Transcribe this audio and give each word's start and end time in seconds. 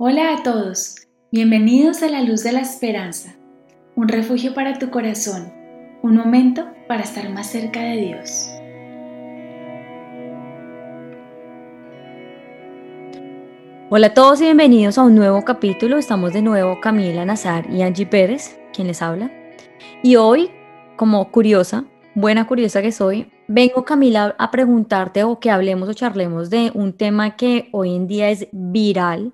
Hola 0.00 0.32
a 0.32 0.42
todos, 0.44 0.94
bienvenidos 1.32 2.04
a 2.04 2.08
la 2.08 2.22
luz 2.22 2.44
de 2.44 2.52
la 2.52 2.60
esperanza, 2.60 3.34
un 3.96 4.06
refugio 4.06 4.54
para 4.54 4.78
tu 4.78 4.90
corazón, 4.90 5.52
un 6.04 6.14
momento 6.14 6.68
para 6.86 7.02
estar 7.02 7.28
más 7.30 7.50
cerca 7.50 7.80
de 7.80 7.96
Dios. 7.96 8.48
Hola 13.90 14.06
a 14.06 14.14
todos 14.14 14.40
y 14.40 14.44
bienvenidos 14.44 14.98
a 14.98 15.02
un 15.02 15.16
nuevo 15.16 15.44
capítulo. 15.44 15.98
Estamos 15.98 16.32
de 16.32 16.42
nuevo 16.42 16.80
Camila 16.80 17.24
Nazar 17.24 17.68
y 17.68 17.82
Angie 17.82 18.06
Pérez, 18.06 18.56
quien 18.72 18.86
les 18.86 19.02
habla. 19.02 19.32
Y 20.04 20.14
hoy, 20.14 20.48
como 20.94 21.28
curiosa, 21.32 21.86
buena 22.14 22.46
curiosa 22.46 22.82
que 22.82 22.92
soy, 22.92 23.32
vengo 23.48 23.84
Camila 23.84 24.36
a 24.38 24.52
preguntarte 24.52 25.24
o 25.24 25.40
que 25.40 25.50
hablemos 25.50 25.88
o 25.88 25.92
charlemos 25.92 26.50
de 26.50 26.70
un 26.72 26.92
tema 26.92 27.34
que 27.34 27.68
hoy 27.72 27.96
en 27.96 28.06
día 28.06 28.30
es 28.30 28.46
viral 28.52 29.32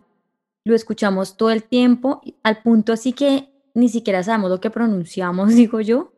lo 0.64 0.74
escuchamos 0.74 1.36
todo 1.36 1.50
el 1.50 1.62
tiempo, 1.62 2.22
al 2.42 2.62
punto 2.62 2.92
así 2.92 3.12
que 3.12 3.50
ni 3.74 3.88
siquiera 3.88 4.22
sabemos 4.22 4.50
lo 4.50 4.60
que 4.60 4.70
pronunciamos, 4.70 5.48
digo 5.54 5.80
yo, 5.80 6.12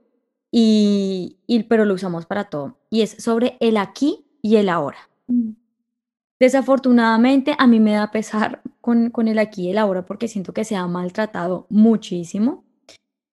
y, 0.53 1.37
pero 1.69 1.85
lo 1.85 1.95
usamos 1.95 2.27
para 2.27 2.45
todo. 2.45 2.79
Y 2.89 3.03
es 3.03 3.11
sobre 3.23 3.57
el 3.61 3.77
aquí 3.77 4.25
y 4.41 4.57
el 4.57 4.69
ahora. 4.69 4.99
Mm. 5.27 5.51
Desafortunadamente, 6.39 7.55
a 7.59 7.67
mí 7.67 7.81
me 7.81 7.93
da 7.93 8.11
pesar 8.11 8.63
con, 8.81 9.11
con 9.11 9.27
el 9.27 9.39
aquí 9.39 9.65
y 9.65 9.71
el 9.71 9.79
ahora 9.79 10.05
porque 10.05 10.29
siento 10.29 10.53
que 10.53 10.65
se 10.65 10.77
ha 10.77 10.87
maltratado 10.87 11.67
muchísimo 11.71 12.65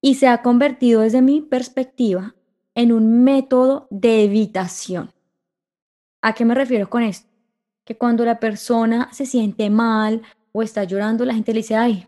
y 0.01 0.15
se 0.15 0.27
ha 0.27 0.41
convertido 0.41 1.01
desde 1.01 1.21
mi 1.21 1.41
perspectiva 1.41 2.35
en 2.75 2.91
un 2.91 3.23
método 3.23 3.87
de 3.89 4.23
evitación. 4.23 5.11
¿A 6.21 6.33
qué 6.33 6.45
me 6.45 6.55
refiero 6.55 6.89
con 6.89 7.03
esto? 7.03 7.29
Que 7.83 7.97
cuando 7.97 8.23
la 8.23 8.39
persona 8.39 9.09
se 9.11 9.25
siente 9.25 9.69
mal, 9.69 10.21
o 10.53 10.63
está 10.63 10.85
llorando, 10.85 11.25
la 11.25 11.33
gente 11.33 11.51
le 11.51 11.59
dice, 11.59 11.75
ay, 11.75 12.07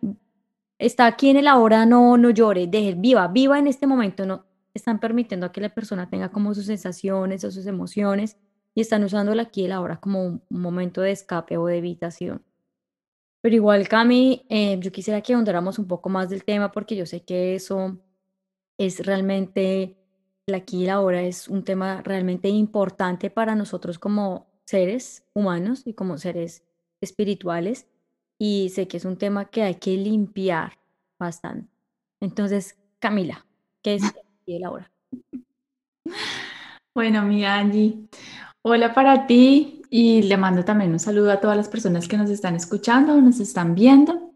está 0.78 1.08
aquí 1.08 1.30
en 1.30 1.38
el 1.38 1.48
ahora, 1.48 1.86
no, 1.86 2.16
no 2.16 2.30
llore, 2.30 2.68
deje, 2.68 2.94
viva, 2.96 3.28
viva 3.28 3.60
en 3.60 3.68
este 3.68 3.88
momento, 3.88 4.26
no, 4.26 4.46
están 4.74 5.00
permitiendo 5.00 5.48
a 5.48 5.52
que 5.52 5.62
la 5.62 5.74
persona 5.74 6.10
tenga 6.10 6.30
como 6.30 6.54
sus 6.54 6.68
sensaciones 6.68 7.44
o 7.44 7.52
sus 7.52 7.66
emociones 7.66 8.38
y 8.76 8.82
están 8.82 9.04
usando 9.04 9.32
el 9.32 9.40
aquí 9.40 9.62
y 9.62 9.66
el 9.66 9.72
ahora 9.72 10.00
como 10.00 10.24
un, 10.24 10.44
momento 10.50 11.02
de 11.02 11.12
escape 11.12 11.58
o 11.58 11.66
de 11.66 11.78
evitación. 11.78 12.44
Pero 13.42 13.56
igual, 13.56 13.88
Cami, 13.88 14.46
eh, 14.50 14.78
yo 14.80 14.92
quisiera 14.92 15.22
que 15.22 15.34
ahondáramos 15.34 15.80
un 15.80 15.88
poco 15.88 16.10
más 16.10 16.30
del 16.30 16.44
tema 16.44 16.72
porque 16.72 16.96
yo 16.96 17.06
sé 17.06 17.24
que 17.24 17.56
eso 17.56 17.98
es 18.78 19.06
realmente, 19.06 19.98
el 20.48 20.56
aquí 20.56 20.82
y 20.82 20.84
el 20.84 20.90
ahora 20.92 21.22
es 21.24 21.48
un 21.48 21.64
tema 21.64 22.02
realmente 22.04 22.50
importante 22.50 23.30
para 23.30 23.56
nosotros 23.56 23.98
como 23.98 24.48
seres 24.66 25.24
humanos 25.34 25.84
y 25.86 25.94
como 25.94 26.18
seres 26.18 26.64
espirituales 27.02 27.88
y 28.38 28.70
sé 28.70 28.88
que 28.88 28.98
es 28.98 29.06
un 29.06 29.18
tema 29.18 29.46
que 29.46 29.64
hay 29.64 29.76
que 29.76 29.96
limpiar 29.98 30.78
bastante. 31.18 31.70
Entonces, 32.20 32.78
Camila, 33.00 33.46
¿qué 33.82 33.96
es 33.96 34.04
el 34.46 34.64
ahora? 34.64 34.92
Bueno, 36.94 37.24
mi 37.24 37.46
Angie, 37.46 38.08
hola 38.62 38.94
para 38.94 39.28
ti 39.28 39.82
y 39.90 40.22
le 40.24 40.38
mando 40.38 40.64
también 40.64 40.92
un 40.92 41.00
saludo 41.00 41.32
a 41.32 41.40
todas 41.40 41.58
las 41.58 41.70
personas 41.70 42.08
que 42.08 42.18
nos 42.18 42.30
están 42.30 42.56
escuchando 42.56 43.14
o 43.14 43.22
nos 43.22 43.40
están 43.40 43.76
viendo. 43.76 44.32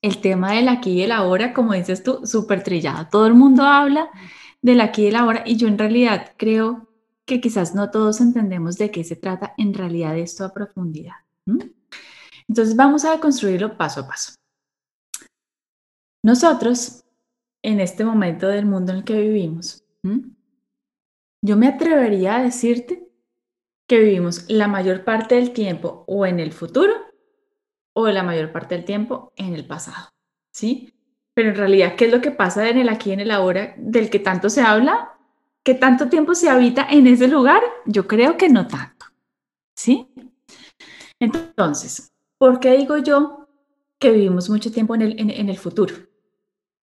El 0.00 0.20
tema 0.20 0.52
del 0.52 0.68
aquí 0.68 0.92
y 0.92 1.02
el 1.02 1.12
ahora, 1.12 1.52
como 1.52 1.74
dices 1.74 2.02
tú, 2.02 2.26
súper 2.26 2.62
trillado. 2.62 3.08
Todo 3.10 3.26
el 3.26 3.34
mundo 3.34 3.62
habla 3.64 4.10
del 4.60 4.80
aquí 4.80 5.02
y 5.02 5.06
el 5.08 5.16
ahora 5.16 5.42
y 5.46 5.56
yo 5.56 5.68
en 5.68 5.78
realidad 5.78 6.32
creo 6.36 6.88
que 7.24 7.40
quizás 7.40 7.74
no 7.74 7.90
todos 7.90 8.20
entendemos 8.20 8.78
de 8.78 8.90
qué 8.90 9.04
se 9.04 9.16
trata 9.16 9.54
en 9.58 9.74
realidad 9.74 10.18
esto 10.18 10.44
a 10.44 10.52
profundidad. 10.52 11.14
Entonces 12.52 12.76
vamos 12.76 13.06
a 13.06 13.18
construirlo 13.18 13.78
paso 13.78 14.00
a 14.00 14.06
paso. 14.06 14.34
Nosotros, 16.22 17.02
en 17.62 17.80
este 17.80 18.04
momento 18.04 18.46
del 18.46 18.66
mundo 18.66 18.92
en 18.92 18.98
el 18.98 19.04
que 19.04 19.18
vivimos, 19.18 19.82
yo 21.42 21.56
me 21.56 21.66
atrevería 21.66 22.36
a 22.36 22.42
decirte 22.42 23.08
que 23.88 24.00
vivimos 24.00 24.44
la 24.50 24.68
mayor 24.68 25.02
parte 25.02 25.36
del 25.36 25.54
tiempo 25.54 26.04
o 26.06 26.26
en 26.26 26.40
el 26.40 26.52
futuro 26.52 26.92
o 27.94 28.06
la 28.08 28.22
mayor 28.22 28.52
parte 28.52 28.74
del 28.74 28.84
tiempo 28.84 29.32
en 29.36 29.54
el 29.54 29.66
pasado, 29.66 30.10
¿sí? 30.52 30.92
Pero 31.32 31.48
en 31.48 31.56
realidad, 31.56 31.96
¿qué 31.96 32.04
es 32.04 32.12
lo 32.12 32.20
que 32.20 32.32
pasa 32.32 32.68
en 32.68 32.76
el 32.76 32.90
aquí 32.90 33.08
y 33.08 33.12
en 33.14 33.20
el 33.20 33.30
ahora 33.30 33.74
del 33.78 34.10
que 34.10 34.18
tanto 34.18 34.50
se 34.50 34.60
habla? 34.60 35.18
¿Qué 35.64 35.72
tanto 35.72 36.10
tiempo 36.10 36.34
se 36.34 36.50
habita 36.50 36.86
en 36.90 37.06
ese 37.06 37.28
lugar? 37.28 37.62
Yo 37.86 38.06
creo 38.06 38.36
que 38.36 38.50
no 38.50 38.66
tanto, 38.66 39.06
¿sí? 39.74 40.06
Entonces, 41.18 42.11
¿Por 42.42 42.58
qué 42.58 42.76
digo 42.76 42.98
yo 42.98 43.46
que 44.00 44.10
vivimos 44.10 44.50
mucho 44.50 44.72
tiempo 44.72 44.96
en 44.96 45.00
el, 45.30 45.58
futuro? 45.58 45.94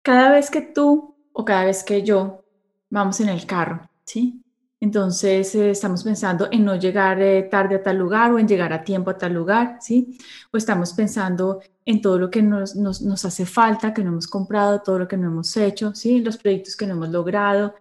Cada 0.02 0.32
vez 0.32 0.50
que 0.50 0.62
tú 0.62 1.18
o 1.34 1.44
cada 1.44 1.66
vez 1.66 1.84
que 1.84 2.02
yo 2.02 2.46
vamos 2.90 3.20
en 3.20 3.28
el 3.28 3.46
carro, 3.46 3.90
¿sí? 4.06 4.42
Entonces 4.80 5.54
eh, 5.56 5.72
estamos 5.72 6.02
pensando 6.06 6.48
en 6.50 6.64
no 6.64 6.78
llegar 6.78 7.22
eh, 7.22 7.44
tarde 7.52 7.76
a 7.76 7.84
tal 7.84 7.98
lugar 7.98 8.32
o 8.32 8.40
en 8.40 8.48
llegar 8.48 8.72
a 8.72 8.86
tiempo 8.86 9.10
a 9.10 9.18
tal 9.18 9.34
lugar, 9.34 9.80
¿sí? 9.82 10.18
O 10.54 10.56
estamos 10.56 10.94
pensando 10.94 11.60
en 11.86 12.02
todo 12.02 12.20
lo 12.20 12.30
que 12.30 12.42
nos, 12.42 12.76
nos, 12.76 13.02
nos, 13.02 13.26
hace 13.26 13.46
falta, 13.46 13.94
que 13.94 14.04
no 14.04 14.12
hemos 14.12 14.28
comprado, 14.28 14.82
todo 14.82 15.00
lo 15.00 15.08
que 15.08 15.18
no 15.18 15.28
hemos 15.28 15.56
hecho, 15.58 15.94
¿sí? 15.96 16.22
Los 16.22 16.38
proyectos 16.38 16.76
que 16.76 16.88
no 16.88 16.94
hemos 16.94 17.10
logrado, 17.10 17.76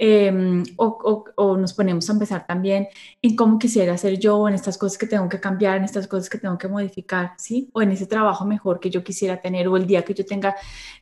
Em, 0.00 0.62
o, 0.76 1.56
nos 1.56 1.74
ponemos 1.74 2.08
a 2.08 2.12
empezar 2.12 2.46
también 2.46 2.86
en 3.20 3.34
cómo 3.34 3.58
quisiera 3.58 3.98
ser 3.98 4.16
yo, 4.18 4.46
en 4.48 4.54
estas 4.54 4.78
cosas 4.78 4.96
que 4.96 5.08
tengo 5.08 5.28
que 5.28 5.40
cambiar, 5.40 5.76
en 5.78 5.84
estas 5.84 6.06
cosas 6.06 6.30
que 6.30 6.38
tengo 6.38 6.56
que 6.56 6.68
modificar, 6.68 7.32
¿sí? 7.36 7.68
O 7.72 7.82
en 7.82 7.90
ese 7.90 8.06
trabajo 8.06 8.44
mejor 8.44 8.78
que 8.78 8.90
yo 8.90 9.02
quisiera 9.02 9.40
tener, 9.40 9.66
o 9.66 9.76
el 9.76 9.86
día 9.88 10.04
que 10.04 10.14
yo 10.14 10.24
tenga 10.24 10.54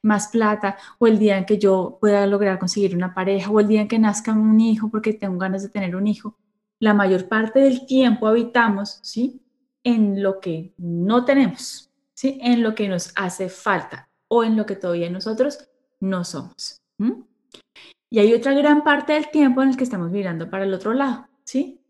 más 0.02 0.28
plata, 0.28 0.78
o 0.98 1.06
el 1.06 1.18
día 1.18 1.36
en 1.36 1.44
que 1.44 1.58
yo 1.58 1.98
pueda 2.00 2.26
lograr 2.26 2.58
conseguir 2.58 2.96
una 2.96 3.12
pareja, 3.14 3.50
o 3.50 3.60
el 3.60 3.68
día 3.68 3.82
en 3.82 3.88
que 3.88 3.98
nazca 3.98 4.32
un 4.32 4.58
hijo 4.60 4.88
porque 4.90 5.12
tengo 5.12 5.38
ganas 5.38 5.62
de 5.62 5.68
tener 5.68 5.94
un 5.94 6.06
hijo. 6.06 6.38
La 6.80 6.94
mayor 6.94 7.28
parte 7.28 7.60
del 7.60 7.86
tiempo 7.86 8.26
habitamos, 8.26 8.98
¿sí? 9.02 9.42
En 9.84 10.22
lo 10.22 10.40
que 10.40 10.74
no 10.78 11.24
tenemos, 11.24 11.85
¿sí? 12.16 12.38
En 12.42 12.62
lo 12.62 12.74
que 12.74 12.88
nos 12.88 13.12
hace 13.14 13.48
falta 13.48 14.08
o 14.28 14.42
en 14.42 14.56
lo 14.56 14.66
que 14.66 14.74
todavía 14.74 15.10
nosotros 15.10 15.68
no 16.00 16.24
somos. 16.24 16.80
Y 18.10 18.18
hay 18.18 18.32
otra 18.32 18.54
gran 18.54 18.82
parte 18.82 19.12
del 19.12 19.30
tiempo 19.30 19.62
en 19.62 19.70
el 19.70 19.76
que 19.76 19.84
estamos 19.84 20.10
mirando 20.10 20.50
para 20.50 20.64
el 20.64 20.74
otro 20.74 20.94
lado, 20.94 21.28
¿sí? 21.44 21.80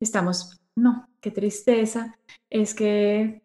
Estamos, 0.00 0.60
no, 0.74 1.08
qué 1.20 1.30
tristeza, 1.30 2.18
es 2.50 2.74
que 2.74 3.42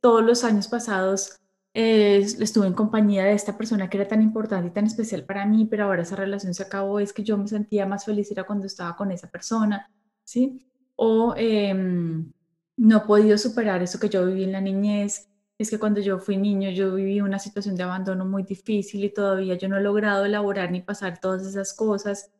todos 0.00 0.24
los 0.24 0.44
años 0.44 0.68
pasados 0.68 1.38
eh, 1.74 2.18
estuve 2.18 2.66
en 2.66 2.72
compañía 2.72 3.24
de 3.24 3.34
esta 3.34 3.56
persona 3.56 3.90
que 3.90 3.98
era 3.98 4.08
tan 4.08 4.22
importante 4.22 4.68
y 4.68 4.72
tan 4.72 4.86
especial 4.86 5.24
para 5.24 5.44
mí, 5.44 5.66
pero 5.66 5.84
ahora 5.84 6.02
esa 6.02 6.16
relación 6.16 6.54
se 6.54 6.62
acabó, 6.62 7.00
es 7.00 7.12
que 7.12 7.22
yo 7.22 7.36
me 7.36 7.48
sentía 7.48 7.86
más 7.86 8.04
feliz 8.04 8.30
era 8.30 8.44
cuando 8.44 8.66
estaba 8.66 8.96
con 8.96 9.10
esa 9.12 9.28
persona, 9.28 9.90
¿sí? 10.24 10.66
O 10.96 11.34
em, 11.36 12.32
no 12.76 12.96
he 12.96 13.00
podido 13.00 13.36
superar 13.36 13.82
eso 13.82 13.98
que 13.98 14.08
yo 14.08 14.24
viví 14.26 14.44
en 14.44 14.52
la 14.52 14.60
niñez, 14.60 15.28
es 15.58 15.70
que 15.70 15.78
cuando 15.78 16.00
yo 16.00 16.18
fui 16.18 16.36
niño 16.36 16.70
yo 16.70 16.94
viví 16.94 17.20
una 17.20 17.38
situación 17.38 17.76
de 17.76 17.82
abandono 17.82 18.24
muy 18.24 18.42
difícil 18.42 19.04
y 19.04 19.10
todavía 19.10 19.54
yo 19.54 19.68
no 19.68 19.78
he 19.78 19.82
logrado 19.82 20.24
elaborar 20.24 20.70
ni 20.70 20.82
pasar 20.82 21.18
todas 21.18 21.46
esas 21.46 21.72
cosas. 21.72 22.30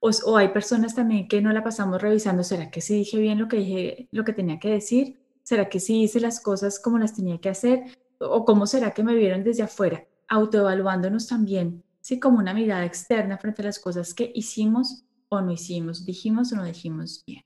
O, 0.00 0.36
hay 0.36 0.48
personas 0.48 0.94
también 0.94 1.28
que 1.28 1.40
no 1.40 1.52
la 1.52 1.62
pasamos 1.62 2.00
revisando, 2.00 2.42
¿será 2.42 2.70
que 2.70 2.80
sí 2.80 2.94
dije 2.94 3.18
bien 3.18 3.38
lo 3.38 3.48
que 3.48 3.58
dije, 3.58 4.08
lo 4.12 4.24
que 4.24 4.32
tenía 4.32 4.58
que 4.58 4.70
decir? 4.70 5.20
¿Será 5.42 5.68
que 5.68 5.80
sí 5.80 6.02
hice 6.02 6.20
las 6.20 6.40
cosas 6.40 6.78
como 6.78 6.98
las 6.98 7.14
tenía 7.14 7.38
que 7.38 7.48
hacer? 7.48 7.84
¿O 8.18 8.44
cómo 8.44 8.66
será 8.66 8.92
que 8.92 9.02
me 9.02 9.14
vieron 9.14 9.44
desde 9.44 9.62
afuera? 9.62 10.06
Autoevaluándonos 10.28 11.26
también, 11.26 11.82
sí, 12.00 12.20
como 12.20 12.38
una 12.38 12.54
mirada 12.54 12.84
externa 12.84 13.38
frente 13.38 13.62
a 13.62 13.66
las 13.66 13.78
cosas 13.78 14.14
que 14.14 14.30
hicimos 14.34 15.04
o 15.28 15.40
no 15.40 15.52
hicimos, 15.52 16.04
dijimos 16.04 16.52
o 16.52 16.56
no 16.56 16.64
dijimos 16.64 17.22
bien. 17.26 17.42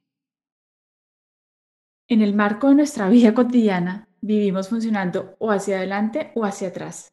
En 2.08 2.20
el 2.20 2.34
marco 2.34 2.68
de 2.68 2.74
nuestra 2.74 3.08
vida 3.08 3.34
cotidiana, 3.34 4.08
vivimos 4.20 4.68
funcionando 4.68 5.36
o 5.38 5.50
hacia 5.50 5.76
adelante 5.76 6.32
o 6.34 6.44
hacia 6.44 6.68
atrás. 6.68 7.12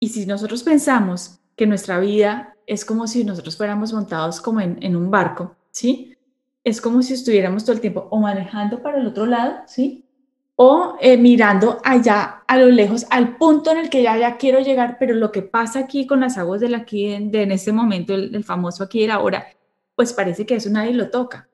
Y 0.00 0.10
si 0.10 0.26
nosotros 0.26 0.62
pensamos 0.62 1.40
que 1.56 1.66
nuestra 1.66 1.98
vida 1.98 2.54
es 2.66 2.84
como 2.84 3.06
si 3.06 3.24
nosotros 3.24 3.56
fuéramos 3.56 3.92
montados 3.92 4.40
como 4.40 4.60
en, 4.60 4.94
un 4.94 5.10
barco, 5.10 5.56
¿sí? 5.70 6.16
Es 6.62 6.80
como 6.80 7.02
si 7.02 7.14
estuviéramos 7.14 7.64
todo 7.64 7.74
el 7.74 7.80
tiempo 7.80 8.06
o 8.10 8.18
manejando 8.18 8.82
para 8.82 8.98
el 8.98 9.06
otro 9.06 9.26
lado, 9.26 9.62
¿sí? 9.66 10.04
O 10.54 10.96
eh, 11.00 11.16
mirando 11.16 11.80
allá 11.82 12.44
a 12.46 12.58
lo 12.58 12.66
lejos, 12.66 13.06
al 13.10 13.36
punto 13.36 13.70
en 13.70 13.78
el 13.78 13.90
que 13.90 14.02
ya, 14.02 14.16
ya 14.18 14.36
quiero 14.36 14.60
llegar, 14.60 14.98
pero 15.00 15.14
lo 15.14 15.32
que 15.32 15.42
pasa 15.42 15.80
aquí 15.80 16.06
con 16.06 16.20
las 16.20 16.36
aguas 16.36 16.60
del 16.60 16.74
aquí, 16.74 17.08
de, 17.08 17.42
en 17.42 17.52
ese 17.52 17.72
momento, 17.72 18.14
el, 18.14 18.44
famoso 18.44 18.84
aquí 18.84 19.04
y 19.04 19.10
ahora, 19.10 19.46
pues 19.94 20.12
parece 20.12 20.46
que 20.46 20.56
eso 20.56 20.68
nadie 20.70 20.92
lo 20.92 21.10
toca. 21.10 21.48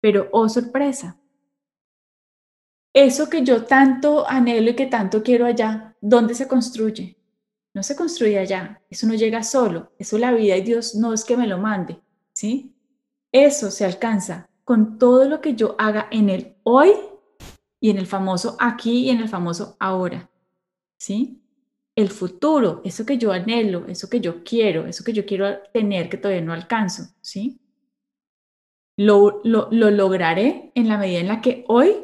Pero, 0.00 0.28
oh 0.32 0.48
sorpresa, 0.48 1.16
eso 2.94 3.28
que 3.28 3.42
yo 3.42 3.64
tanto 3.64 4.26
anhelo 4.28 4.70
y 4.70 4.76
que 4.76 4.86
tanto 4.86 5.22
quiero 5.22 5.46
allá, 5.46 5.96
¿dónde 6.00 6.34
se 6.34 6.46
construye? 6.46 7.18
No 7.74 7.82
se 7.82 7.96
construye 7.96 8.38
allá, 8.38 8.80
eso 8.88 9.08
no 9.08 9.14
llega 9.14 9.42
solo, 9.42 9.92
eso 9.98 10.16
la 10.16 10.32
vida 10.32 10.56
y 10.56 10.62
Dios 10.62 10.94
no 10.94 11.12
es 11.12 11.24
que 11.24 11.36
me 11.36 11.48
lo 11.48 11.58
mande, 11.58 12.00
¿sí? 12.32 12.72
Eso 13.32 13.72
se 13.72 13.84
alcanza 13.84 14.48
con 14.62 14.96
todo 14.96 15.28
lo 15.28 15.40
que 15.40 15.54
yo 15.54 15.74
haga 15.76 16.06
en 16.12 16.30
el 16.30 16.56
hoy 16.62 16.92
y 17.80 17.90
en 17.90 17.98
el 17.98 18.06
famoso 18.06 18.56
aquí 18.60 19.06
y 19.06 19.10
en 19.10 19.18
el 19.18 19.28
famoso 19.28 19.76
ahora. 19.80 20.30
¿Sí? 20.96 21.42
El 21.96 22.10
futuro, 22.10 22.80
eso 22.84 23.04
que 23.04 23.18
yo 23.18 23.32
anhelo, 23.32 23.86
eso 23.88 24.08
que 24.08 24.20
yo 24.20 24.44
quiero, 24.44 24.86
eso 24.86 25.02
que 25.02 25.12
yo 25.12 25.26
quiero 25.26 25.58
tener 25.72 26.08
que 26.08 26.16
todavía 26.16 26.42
no 26.42 26.52
alcanzo, 26.52 27.12
¿sí? 27.20 27.60
Lo, 28.96 29.40
lo, 29.42 29.68
lo 29.72 29.90
lograré 29.90 30.70
en 30.76 30.88
la 30.88 30.96
medida 30.96 31.18
en 31.18 31.28
la 31.28 31.40
que 31.40 31.64
hoy 31.66 31.96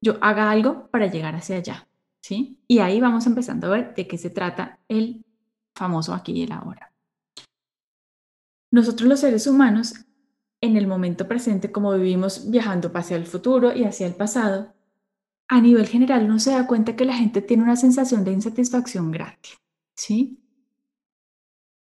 yo 0.00 0.18
haga 0.20 0.50
algo 0.50 0.88
para 0.90 1.06
llegar 1.06 1.34
hacia 1.34 1.56
allá, 1.56 1.88
¿sí? 2.20 2.58
Y 2.68 2.78
ahí 2.78 3.00
vamos 3.00 3.26
empezando 3.26 3.66
a 3.66 3.70
ver 3.70 3.94
de 3.94 4.06
qué 4.06 4.18
se 4.18 4.30
trata 4.30 4.78
el 4.88 5.24
famoso 5.74 6.14
aquí 6.14 6.32
y 6.32 6.42
el 6.42 6.52
ahora. 6.52 6.92
Nosotros 8.70 9.08
los 9.08 9.20
seres 9.20 9.46
humanos, 9.46 9.94
en 10.60 10.76
el 10.76 10.86
momento 10.86 11.26
presente, 11.26 11.72
como 11.72 11.92
vivimos 11.94 12.50
viajando 12.50 12.90
hacia 12.94 13.16
el 13.16 13.26
futuro 13.26 13.74
y 13.74 13.84
hacia 13.84 14.06
el 14.06 14.14
pasado, 14.14 14.74
a 15.48 15.60
nivel 15.60 15.86
general 15.86 16.28
no 16.28 16.38
se 16.38 16.50
da 16.50 16.66
cuenta 16.66 16.94
que 16.94 17.06
la 17.06 17.14
gente 17.14 17.40
tiene 17.40 17.62
una 17.62 17.76
sensación 17.76 18.24
de 18.24 18.32
insatisfacción 18.32 19.10
grande, 19.10 19.48
¿sí? 19.94 20.38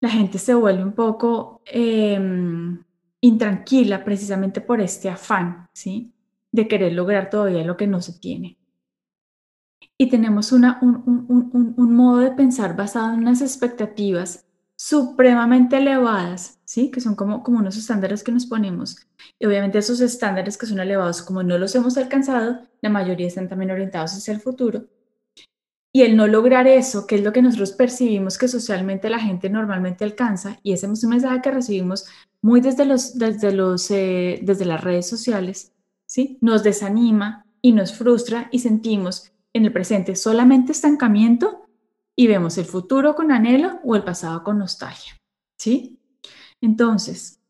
La 0.01 0.11
gente 0.11 0.39
se 0.39 0.55
vuelve 0.55 0.85
un 0.85 0.93
poco 0.93 1.63
em, 1.65 2.85
intranquila 3.21 4.05
precisamente 4.05 4.61
por 4.61 4.81
este 4.81 5.09
afán, 5.09 5.69
¿sí? 5.73 6.16
De 6.57 6.69
querer 6.69 6.93
lograr 6.95 7.29
todavía 7.29 7.65
lo 7.65 7.77
que 7.77 7.87
no 7.87 8.01
se 8.01 8.19
tiene. 8.19 8.57
Y 9.99 10.09
tenemos 10.09 10.53
una, 10.53 10.79
un, 10.81 11.75
un 11.77 11.95
modo 11.95 12.19
de 12.19 12.31
pensar 12.33 12.77
basado 12.77 13.13
en 13.13 13.21
unas 13.21 13.43
expectativas 13.43 14.47
supremamente 14.77 15.79
elevadas, 15.79 16.61
¿sí? 16.65 16.91
Que 16.91 17.01
son 17.01 17.15
como, 17.15 17.43
como 17.43 17.59
unos 17.59 17.77
estándares 17.77 18.23
que 18.23 18.33
nos 18.33 18.47
ponemos. 18.47 18.97
Y 19.39 19.47
obviamente 19.47 19.79
esos 19.79 20.01
estándares 20.01 20.59
que 20.59 20.67
son 20.67 20.81
elevados, 20.81 21.23
como 21.23 21.43
no 21.43 21.59
los 21.59 21.75
hemos 21.75 21.97
alcanzado, 21.97 22.61
la 22.83 22.91
mayoría 22.91 23.27
están 23.27 23.49
también 23.49 23.71
orientados 23.71 24.13
hacia 24.13 24.35
el 24.35 24.41
futuro. 24.41 24.85
Y 25.93 26.03
el 26.03 26.15
no 26.15 26.27
lograr 26.27 26.67
eso, 26.67 27.07
que 27.07 27.17
es 27.17 27.23
lo 27.23 27.33
que 27.33 27.41
nosotros 27.41 27.73
percibimos 27.73 28.37
que 28.37 28.49
socialmente 28.49 29.09
la 29.09 29.19
gente 29.19 29.49
normalmente 29.49 30.05
alcanza, 30.05 30.59
y 30.63 30.75
ese 30.75 30.87
es 30.93 31.05
un 31.05 31.11
mensaje 31.11 31.41
que 31.41 31.51
recibimos 31.51 32.07
muy 32.43 32.61
desde, 32.61 32.85
los, 32.85 33.19
desde, 33.19 33.53
los, 33.53 33.91
eh, 33.91 34.41
desde 34.43 34.67
las 34.67 34.85
redes 34.85 35.09
sociales, 35.09 35.73
Nos 36.41 36.63
desanima 36.63 37.47
y 37.63 37.73
nos 37.73 37.95
frustra 37.95 38.49
y 38.53 38.61
sentimos 38.61 39.33
en 39.53 39.65
el 39.65 39.73
presente 39.73 40.17
solamente 40.17 40.73
estancamiento 40.73 41.67
y 42.17 42.27
vemos 42.27 42.59
el 42.59 42.65
futuro 42.65 43.15
con 43.15 43.33
anhelo 43.33 43.81
o 43.85 43.97
el 43.97 44.05
pasado 44.05 44.43
con 44.43 44.59
nostalgia. 44.59 45.15
¿Sí? 45.59 45.99
Entonces, 46.61 47.41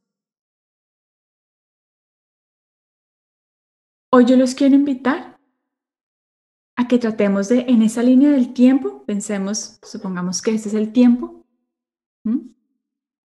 hoy 4.12 4.24
yo 4.24 4.36
los 4.36 4.54
quiero 4.54 4.74
invitar 4.74 5.38
a 6.76 6.88
que 6.88 6.98
tratemos 6.98 7.48
de, 7.48 7.60
en 7.68 7.82
esa 7.82 8.02
línea 8.02 8.30
del 8.30 8.52
tiempo, 8.52 9.04
pensemos, 9.06 9.78
supongamos 9.82 10.42
que 10.42 10.52
ese 10.54 10.68
es 10.68 10.74
el 10.74 10.92
tiempo, 10.92 11.44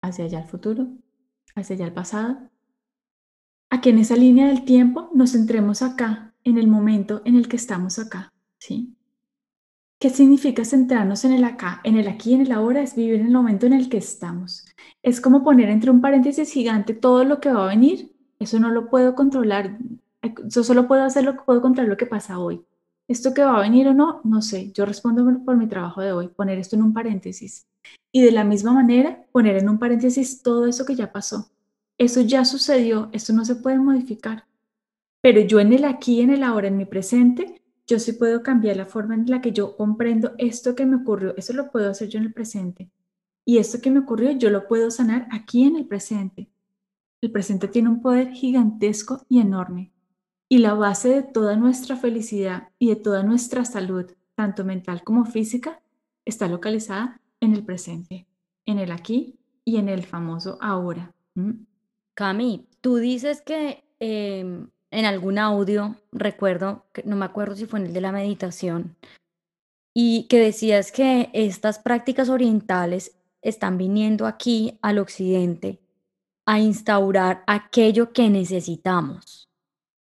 hacia 0.02 0.26
allá 0.26 0.40
el 0.42 0.48
futuro, 0.48 0.88
hacia 1.56 1.76
allá 1.76 1.86
el 1.86 1.94
pasado, 1.94 2.50
a 3.70 3.82
que 3.82 3.90
en 3.90 4.00
esa 4.00 4.16
línea 4.16 4.48
del 4.48 4.66
tiempo 4.66 5.10
nos 5.14 5.32
centremos 5.34 5.82
acá, 5.82 6.34
en 6.44 6.58
el 6.58 6.68
momento 6.68 7.22
en 7.26 7.36
el 7.36 7.48
que 7.48 7.58
estamos 7.58 8.00
acá, 8.00 8.34
¿sí? 8.58 8.96
¿Qué 10.00 10.10
significa 10.10 10.64
centrarnos 10.64 11.26
en 11.26 11.34
el 11.34 11.44
acá, 11.44 11.82
en 11.84 11.98
el 11.98 12.08
aquí, 12.08 12.34
en 12.34 12.42
el 12.42 12.54
ahora? 12.54 12.82
Es 12.82 12.96
vivir 12.96 13.20
en 13.20 13.28
el 13.28 13.34
momento 13.34 13.66
en 13.66 13.74
el 13.74 13.90
que 13.90 13.98
estamos. 13.98 14.66
Es 15.04 15.20
como 15.20 15.44
poner 15.44 15.70
entre 15.70 15.92
un 15.92 16.00
paréntesis 16.00 16.54
gigante 16.54 16.94
todo 16.94 17.26
lo 17.26 17.42
que 17.42 17.52
va 17.52 17.66
a 17.66 17.68
venir. 17.68 18.16
Eso 18.40 18.60
no 18.60 18.70
lo 18.70 18.90
puedo 18.90 19.14
controlar. 19.14 19.78
Yo 20.46 20.64
solo 20.64 20.88
puedo 20.88 21.04
hacer 21.04 21.26
lo 21.26 21.34
que 21.34 21.42
puedo 21.42 21.62
controlar 21.62 21.90
lo 21.90 21.98
que 21.98 22.06
pasa 22.06 22.40
hoy. 22.40 22.64
Esto 23.10 23.34
que 23.34 23.44
va 23.44 23.58
a 23.58 23.62
venir 23.62 23.90
o 23.90 23.94
no, 23.94 24.22
no 24.24 24.42
sé. 24.42 24.72
Yo 24.72 24.86
respondo 24.86 25.26
por 25.44 25.58
mi 25.58 25.68
trabajo 25.68 26.00
de 26.00 26.14
hoy, 26.14 26.30
poner 26.30 26.60
esto 26.60 26.78
en 26.78 26.84
un 26.84 26.94
paréntesis. 26.94 27.68
Y 28.14 28.22
de 28.22 28.32
la 28.32 28.46
misma 28.46 28.72
manera, 28.72 29.26
poner 29.34 29.58
en 29.58 29.68
un 29.68 29.80
paréntesis 29.80 30.42
todo 30.42 30.66
eso 30.66 30.86
que 30.86 30.96
ya 30.96 31.12
pasó. 31.12 31.50
Eso 32.00 32.22
ya 32.22 32.46
sucedió, 32.46 33.10
eso 33.12 33.34
no 33.34 33.44
se 33.44 33.56
puede 33.56 33.78
modificar. 33.78 34.46
Pero 35.22 35.42
yo 35.42 35.60
en 35.60 35.74
el 35.74 35.84
aquí, 35.84 36.22
en 36.22 36.30
el 36.30 36.44
ahora, 36.44 36.70
en 36.70 36.78
mi 36.78 36.86
presente, 36.86 37.62
yo 37.86 38.00
sí 38.00 38.14
puedo 38.14 38.42
cambiar 38.42 38.78
la 38.78 38.86
forma 38.86 39.16
en 39.16 39.30
la 39.30 39.42
que 39.42 39.52
yo 39.52 39.76
comprendo 39.76 40.32
esto 40.38 40.76
que 40.76 40.86
me 40.86 40.96
ocurrió, 40.96 41.36
eso 41.36 41.52
lo 41.52 41.70
puedo 41.72 41.92
hacer 41.92 42.08
yo 42.08 42.18
en 42.20 42.26
el 42.26 42.34
presente. 42.34 42.90
Y 43.46 43.58
esto 43.58 43.82
que 43.82 43.92
me 43.92 44.00
ocurrió, 44.00 44.32
yo 44.32 44.50
lo 44.50 44.68
puedo 44.68 44.92
sanar 44.92 45.28
aquí 45.32 45.64
en 45.64 45.76
el 45.76 45.88
presente. 45.88 46.50
El 47.20 47.32
presente 47.32 47.68
tiene 47.68 47.90
un 47.90 48.02
poder 48.02 48.32
gigantesco 48.32 49.26
y 49.28 49.42
enorme. 49.42 49.92
Y 50.48 50.60
la 50.60 50.76
base 50.76 51.10
de 51.10 51.24
toda 51.24 51.58
nuestra 51.58 51.98
felicidad 51.98 52.70
y 52.80 52.88
de 52.90 52.96
toda 52.96 53.24
nuestra 53.24 53.66
salud, 53.66 54.06
tanto 54.36 54.64
mental 54.64 55.04
como 55.04 55.26
física, 55.26 55.82
está 56.24 56.48
localizada 56.48 57.20
en 57.42 57.54
el 57.54 57.66
presente, 57.66 58.26
en 58.66 58.80
el 58.80 58.92
aquí 58.92 59.38
y 59.66 59.78
en 59.78 59.90
el 59.90 60.04
famoso 60.04 60.58
ahora. 60.62 61.14
Cami, 62.20 62.68
tú 62.82 62.98
dices 62.98 63.42
que 63.42 63.86
em, 64.02 64.70
en 64.92 65.06
algún 65.06 65.40
audio, 65.40 65.96
recuerdo, 66.12 66.86
no 67.06 67.16
me 67.16 67.24
acuerdo 67.24 67.56
si 67.56 67.66
fue 67.66 67.80
en 67.80 67.86
el 67.86 67.94
de 67.94 68.02
la 68.02 68.12
meditación, 68.12 68.98
y 69.96 70.24
que 70.28 70.38
decías 70.38 70.92
que 70.92 71.30
estas 71.32 71.80
prácticas 71.80 72.28
orientales 72.28 73.16
están 73.42 73.78
viniendo 73.78 74.28
aquí 74.28 74.78
al 74.82 75.00
occidente 75.00 75.80
a 76.46 76.60
instaurar 76.60 77.46
aquello 77.48 78.12
que 78.12 78.30
necesitamos. 78.30 79.48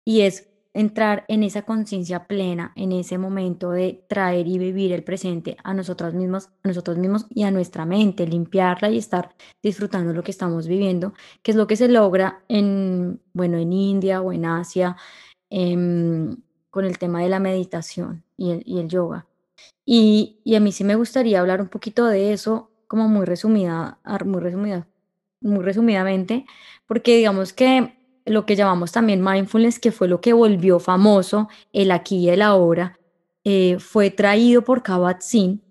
Y 0.03 0.23
es 0.23 0.49
entrar 0.77 1.25
en 1.29 1.43
esa 1.43 1.63
conciencia 1.63 2.27
plena, 2.27 2.73
en 2.77 2.93
ese 2.93 3.17
momento 3.17 3.71
de 3.71 4.05
traer 4.09 4.47
y 4.47 4.59
vivir 4.59 4.93
el 4.93 5.03
presente 5.03 5.57
a 5.65 5.73
nosotros 5.73 6.13
mismos, 6.13 6.51
a 6.63 6.69
nosotros 6.69 6.99
mismos 6.99 7.27
y 7.31 7.45
a 7.45 7.51
nuestra 7.51 7.87
mente, 7.87 8.27
limpiarla 8.27 8.91
y 8.91 8.99
estar 8.99 9.35
disfrutando 9.63 10.13
lo 10.13 10.23
que 10.23 10.31
estamos 10.31 10.69
viviendo, 10.69 11.15
que 11.43 11.53
es 11.53 11.57
lo 11.57 11.67
que 11.67 11.77
se 11.77 11.89
logra 11.89 12.43
en, 12.49 13.23
bueno, 13.33 13.57
en 13.57 13.73
India 13.73 14.21
o 14.21 14.33
en 14.33 14.45
Asia, 14.45 14.97
em, 15.49 16.37
con 16.69 16.85
el 16.85 16.99
tema 16.99 17.23
de 17.23 17.31
la 17.31 17.41
meditación 17.41 18.23
y 18.37 18.51
el, 18.51 18.63
y 18.67 18.79
el 18.79 18.89
yoga. 18.89 19.27
Y, 19.87 20.41
y, 20.45 20.57
a 20.57 20.61
mí 20.61 20.73
sí 20.73 20.85
me 20.85 20.97
gustaría 20.97 21.41
hablar 21.41 21.63
un 21.63 21.69
poquito 21.69 22.05
de 22.07 22.35
eso, 22.35 22.71
como 22.87 23.09
muy 23.09 23.25
resumida, 23.25 23.99
muy 24.27 24.41
resumida, 24.43 24.87
muy 25.41 25.65
resumidamente, 25.65 26.45
porque 26.87 27.17
digamos 27.17 27.55
que 27.55 27.97
lo 28.27 28.45
que 28.45 28.57
llamamos 28.57 28.93
también 28.93 29.25
mindfulness, 29.25 29.79
que 29.79 29.93
fue 29.93 30.09
lo 30.09 30.21
que 30.21 30.33
volvió 30.33 30.79
famoso 30.79 31.49
el 31.73 31.91
aquí 31.91 32.19
y 32.19 32.29
el 32.29 32.43
ahora, 32.43 32.99
eh, 33.45 33.79
fue 33.79 34.11
traído 34.11 34.63
por 34.63 34.83
Kabat-Zinn, 34.83 35.63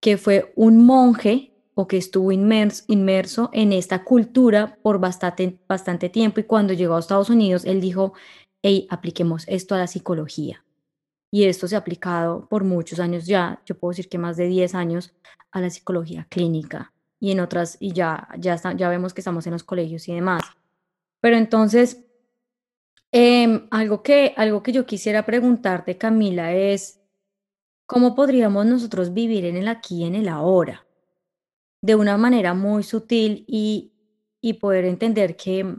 que 0.00 0.16
fue 0.16 0.52
un 0.56 0.86
monje 0.86 1.52
o 1.74 1.88
que 1.88 1.96
estuvo 1.96 2.30
inmerso, 2.32 3.50
en 3.52 3.72
esta 3.72 4.04
cultura 4.04 4.78
por 4.82 5.00
bastante, 5.00 5.58
bastante 5.68 6.08
tiempo 6.08 6.40
y 6.40 6.44
cuando 6.44 6.72
llegó 6.72 6.96
a 6.96 7.00
Estados 7.00 7.30
Unidos, 7.30 7.64
él 7.64 7.80
dijo, 7.80 8.12
hey, 8.62 8.86
apliquemos 8.90 9.44
esto 9.48 9.74
a 9.74 9.78
la 9.78 9.86
psicología. 9.86 10.64
Y 11.30 11.44
esto 11.44 11.68
se 11.68 11.76
ha 11.76 11.78
aplicado 11.78 12.48
por 12.48 12.64
muchos 12.64 12.98
años 13.00 13.26
ya, 13.26 13.62
yo 13.64 13.78
puedo 13.78 13.90
decir 13.90 14.08
que 14.08 14.18
más 14.18 14.36
de 14.36 14.46
10 14.46 14.74
años, 14.74 15.12
a 15.52 15.60
la 15.60 15.70
psicología 15.70 16.26
clínica 16.28 16.92
y 17.18 17.32
en 17.32 17.40
otras, 17.40 17.76
y 17.80 17.92
ya, 17.92 18.28
ya, 18.38 18.56
ya 18.76 18.88
vemos 18.88 19.14
que 19.14 19.20
estamos 19.20 19.46
en 19.46 19.52
los 19.52 19.64
colegios 19.64 20.08
y 20.08 20.14
demás. 20.14 20.42
Pero 21.20 21.36
entonces, 21.36 22.04
em, 23.12 23.66
algo, 23.70 24.02
que, 24.02 24.34
algo 24.36 24.62
que 24.62 24.72
yo 24.72 24.86
quisiera 24.86 25.24
preguntarte, 25.24 25.98
Camila, 25.98 26.54
es, 26.54 27.00
¿cómo 27.86 28.14
podríamos 28.14 28.66
nosotros 28.66 29.12
vivir 29.12 29.44
en 29.44 29.56
el 29.56 29.68
aquí 29.68 30.02
y 30.02 30.04
en 30.04 30.14
el 30.14 30.28
ahora? 30.28 30.86
De 31.82 31.94
una 31.94 32.16
manera 32.16 32.54
muy 32.54 32.82
sutil 32.82 33.44
y, 33.46 33.92
y 34.40 34.54
poder 34.54 34.84
entender 34.84 35.36
que, 35.36 35.76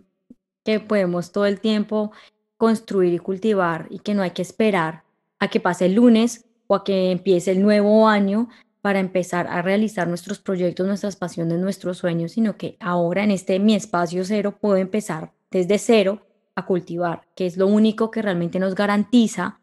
que 0.64 0.80
podemos 0.80 1.32
todo 1.32 1.46
el 1.46 1.60
tiempo 1.60 2.12
construir 2.58 3.14
y 3.14 3.20
cultivar 3.20 3.88
y 3.90 4.00
que 4.00 4.14
no 4.14 4.22
hay 4.22 4.32
que 4.32 4.44
esperar 4.44 5.04
a 5.40 5.48
que 5.48 5.60
pase 5.60 5.88
el 5.88 5.96
lunes 5.96 6.46
o 6.68 6.76
a 6.76 6.84
que 6.84 7.12
empiece 7.12 7.52
el 7.52 7.62
nuevo 7.62 8.08
año 8.08 8.50
para 8.82 9.00
empezar 9.00 9.48
a 9.48 9.62
realizar 9.62 10.08
nuestros 10.08 10.40
proyectos, 10.40 10.88
nuestras 10.88 11.16
pasiones, 11.16 11.60
nuestros 11.60 12.00
sueños, 12.00 12.34
sino 12.34 12.58
que 12.58 12.78
ahora 12.80 13.24
en 13.24 13.32
este 13.32 13.60
mi 13.60 13.76
espacio 13.76 14.26
cero 14.26 14.58
puedo 14.60 14.78
empezar 14.78 15.32
desde 15.52 15.78
cero 15.78 16.26
a 16.56 16.66
cultivar, 16.66 17.28
que 17.36 17.46
es 17.46 17.58
lo 17.58 17.68
único 17.68 18.12
que 18.12 18.22
realmente 18.22 18.60
nos 18.60 18.76
garantiza 18.76 19.60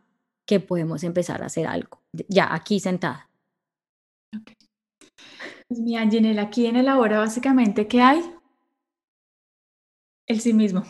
que 0.46 0.60
podemos 0.60 1.02
empezar 1.04 1.42
a 1.42 1.46
hacer 1.46 1.66
algo, 1.66 2.00
ya 2.28 2.54
aquí 2.54 2.80
sentada. 2.80 3.28
Pues 5.68 5.80
mi 5.80 5.96
aquí 5.96 6.66
en 6.66 6.76
el 6.76 6.88
ahora, 6.88 7.18
básicamente, 7.18 7.87
¿qué 7.87 8.00
hay? 8.00 8.22
El 10.26 10.40
sí 10.40 10.54
mismo. 10.54 10.84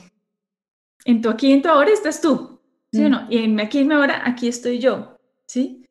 En 1.05 1.23
tu 1.23 1.31
aquí, 1.31 1.53
en 1.53 1.63
tu 1.63 1.69
ahora 1.69 1.91
estás 1.91 2.21
tú, 2.21 2.61
¿sí 2.93 3.05
o 3.05 3.09
mm. 3.09 3.11
no? 3.11 3.27
Y 3.31 3.39
en 3.39 3.59
aquí, 3.59 3.79
en 3.79 3.89
mi 3.89 3.95
ahora, 3.95 4.23
aquí 4.25 4.47
estoy 4.47 4.79
yo, 4.79 5.17
¿sí? 5.47 5.88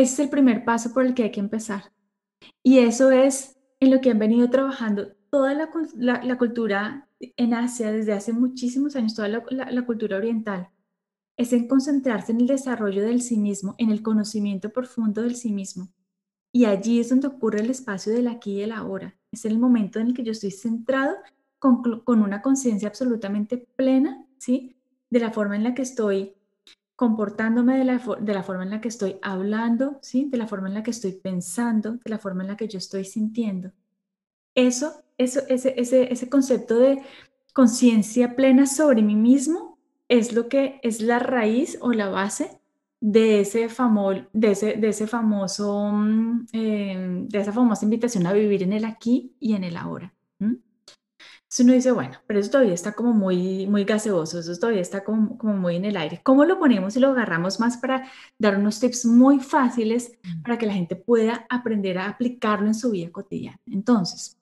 Ese 0.00 0.14
es 0.14 0.18
el 0.20 0.30
primer 0.30 0.64
paso 0.64 0.94
por 0.94 1.04
el 1.04 1.12
que 1.12 1.24
hay 1.24 1.30
que 1.30 1.40
empezar. 1.40 1.92
Y 2.62 2.78
eso 2.78 3.10
es 3.10 3.58
en 3.80 3.90
lo 3.90 4.00
que 4.00 4.10
han 4.10 4.18
venido 4.18 4.48
trabajando 4.48 5.12
toda 5.28 5.52
la, 5.52 6.38
cultura 6.38 7.06
en 7.18 7.52
Asia 7.52 7.92
desde 7.92 8.14
hace 8.14 8.32
muchísimos 8.32 8.96
años, 8.96 9.14
toda 9.14 9.28
la, 9.28 9.84
cultura 9.84 10.16
oriental. 10.16 10.70
es 11.36 11.52
en 11.52 11.68
concentrarse 11.68 12.32
en 12.32 12.40
el 12.40 12.46
desarrollo 12.46 13.02
del 13.02 13.20
sí 13.20 13.36
mismo, 13.36 13.74
en 13.76 13.90
el 13.90 14.02
conocimiento 14.02 14.70
profundo 14.70 15.20
del 15.20 15.36
sí 15.36 15.52
mismo. 15.52 15.92
Y 16.50 16.64
allí 16.64 16.98
es 16.98 17.10
donde 17.10 17.28
ocurre 17.28 17.60
el 17.60 17.68
espacio 17.68 18.10
del 18.10 18.28
aquí 18.28 18.52
y 18.52 18.62
el 18.62 18.72
ahora. 18.72 19.18
Es 19.30 19.44
el 19.44 19.58
momento 19.58 19.98
en 19.98 20.06
el 20.06 20.14
que 20.14 20.24
yo 20.24 20.32
estoy 20.32 20.50
centrado 20.50 21.14
con, 21.58 21.82
con 21.82 22.22
una 22.22 22.40
conciencia 22.40 22.88
absolutamente 22.88 23.58
plena, 23.76 24.26
¿sí? 24.38 24.78
De 25.10 25.20
la 25.20 25.30
forma 25.30 25.56
en 25.56 25.64
la 25.64 25.74
que 25.74 25.82
estoy 25.82 26.39
comportándome, 27.00 27.78
de 27.78 27.84
la, 27.86 28.02
de 28.20 28.34
la 28.34 28.42
forma 28.42 28.62
en 28.62 28.68
la 28.68 28.82
que 28.82 28.88
estoy 28.88 29.16
hablando, 29.22 29.98
¿sí? 30.02 30.26
De 30.28 30.36
la 30.36 30.46
forma 30.46 30.68
en 30.68 30.74
la 30.74 30.82
que 30.82 30.90
estoy 30.90 31.12
pensando, 31.12 31.92
de 31.92 32.10
la 32.10 32.18
forma 32.18 32.42
en 32.42 32.48
la 32.48 32.58
que 32.58 32.68
yo 32.68 32.76
estoy 32.76 33.06
sintiendo. 33.06 33.72
Eso, 34.54 35.02
eso 35.16 35.40
ese, 35.48 35.72
ese, 35.80 36.12
ese 36.12 36.28
concepto 36.28 36.78
de 36.78 37.00
conciencia 37.54 38.36
plena 38.36 38.66
sobre 38.66 39.00
mí 39.00 39.16
mismo 39.16 39.78
es 40.08 40.34
lo 40.34 40.50
que 40.50 40.78
es 40.82 41.00
la 41.00 41.18
raíz 41.18 41.78
o 41.80 41.94
la 41.94 42.10
base 42.10 42.60
de 43.00 43.40
ese, 43.40 43.66
de 44.34 44.50
ese, 44.50 44.74
de 44.74 44.88
ese 44.90 45.06
famoso, 45.06 45.90
mm, 45.90 46.48
em, 46.52 47.28
de 47.28 47.38
esa 47.40 47.54
famosa 47.54 47.86
invitación 47.86 48.26
a 48.26 48.34
vivir 48.34 48.62
en 48.62 48.74
el 48.74 48.84
aquí 48.84 49.34
y 49.40 49.54
en 49.54 49.64
el 49.64 49.78
ahora. 49.78 50.12
Entonces 51.50 51.64
uno 51.64 51.74
dice, 51.74 51.90
bueno, 51.90 52.16
pero 52.28 52.38
eso 52.38 52.48
todavía 52.48 52.74
está 52.74 52.92
como 52.92 53.12
muy, 53.12 53.66
muy 53.66 53.82
gaseoso, 53.82 54.38
eso 54.38 54.56
todavía 54.56 54.82
está 54.82 55.02
como, 55.02 55.36
como 55.36 55.54
muy 55.54 55.74
en 55.74 55.84
el 55.84 55.96
aire. 55.96 56.20
¿Cómo 56.22 56.44
lo 56.44 56.60
ponemos 56.60 56.96
y 56.96 57.00
lo 57.00 57.08
agarramos 57.08 57.58
más 57.58 57.76
para 57.76 58.08
dar 58.38 58.56
unos 58.56 58.78
tips 58.78 59.04
muy 59.04 59.40
fáciles 59.40 60.16
para 60.44 60.58
que 60.58 60.66
la 60.66 60.74
gente 60.74 60.94
pueda 60.94 61.46
aprender 61.50 61.98
a 61.98 62.06
aplicarlo 62.06 62.68
en 62.68 62.74
su 62.76 62.92
vida 62.92 63.10
cotidiana? 63.10 63.58
Entonces, 63.66 64.38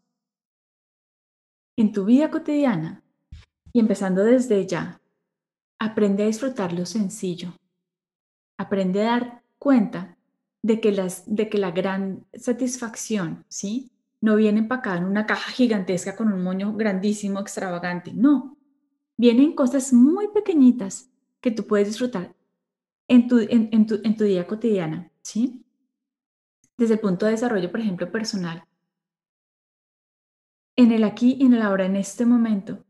en 1.79 1.93
tu 1.95 2.05
vida 2.05 2.31
cotidiana 2.31 3.03
y 3.73 3.81
empezando 3.81 4.23
desde 4.23 4.67
ya, 4.67 5.01
aprende 5.79 6.25
a 6.25 6.27
disfrutar 6.27 6.75
lo 6.75 6.85
sencillo. 6.85 7.55
Aprende 8.59 9.01
a 9.01 9.13
dar 9.13 9.43
cuenta 9.59 10.19
de 10.63 10.79
que, 10.79 10.93
las, 10.93 11.25
de 11.25 11.49
que 11.49 11.57
la 11.57 11.71
gran 11.71 12.27
satisfacción, 12.35 13.47
¿sí? 13.49 13.91
No 14.21 14.37
viene 14.37 14.61
empacada 14.61 14.99
en 14.99 15.05
una 15.05 15.27
caja 15.27 15.51
gigantesca 15.53 16.17
con 16.17 16.33
un 16.33 16.43
moño 16.43 16.75
grandísimo, 16.75 17.41
extravagante. 17.41 18.13
No, 18.13 18.57
vienen 19.17 19.55
cosas 19.55 19.93
muy 19.93 20.29
pequeñitas 20.29 21.11
que 21.41 21.51
tú 21.51 21.67
puedes 21.67 21.89
disfrutar 21.89 22.35
en 23.09 23.29
tu, 23.29 23.39
en, 23.39 23.87
tu, 23.87 24.01
en 24.03 24.17
tu 24.17 24.25
día 24.25 24.47
cotidiana, 24.47 25.11
¿sí? 25.23 25.65
Desde 26.77 26.95
el 26.95 27.01
punto 27.01 27.27
de 27.27 27.33
desarrollo, 27.33 27.71
por 27.71 27.81
ejemplo, 27.81 28.11
personal. 28.11 28.65
En 30.77 30.93
el 30.93 31.05
aquí 31.05 31.37
y 31.41 31.47
en 31.47 31.55
el 31.55 31.63
ahora, 31.63 31.87
en 31.87 31.97
este 31.97 32.25
momento, 32.25 32.85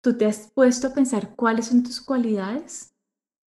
¿tú 0.00 0.16
te 0.16 0.26
has 0.26 0.50
puesto 0.52 0.88
a 0.88 0.94
pensar 0.94 1.34
cuáles 1.34 1.66
son 1.66 1.82
tus 1.82 2.00
cualidades? 2.00 2.94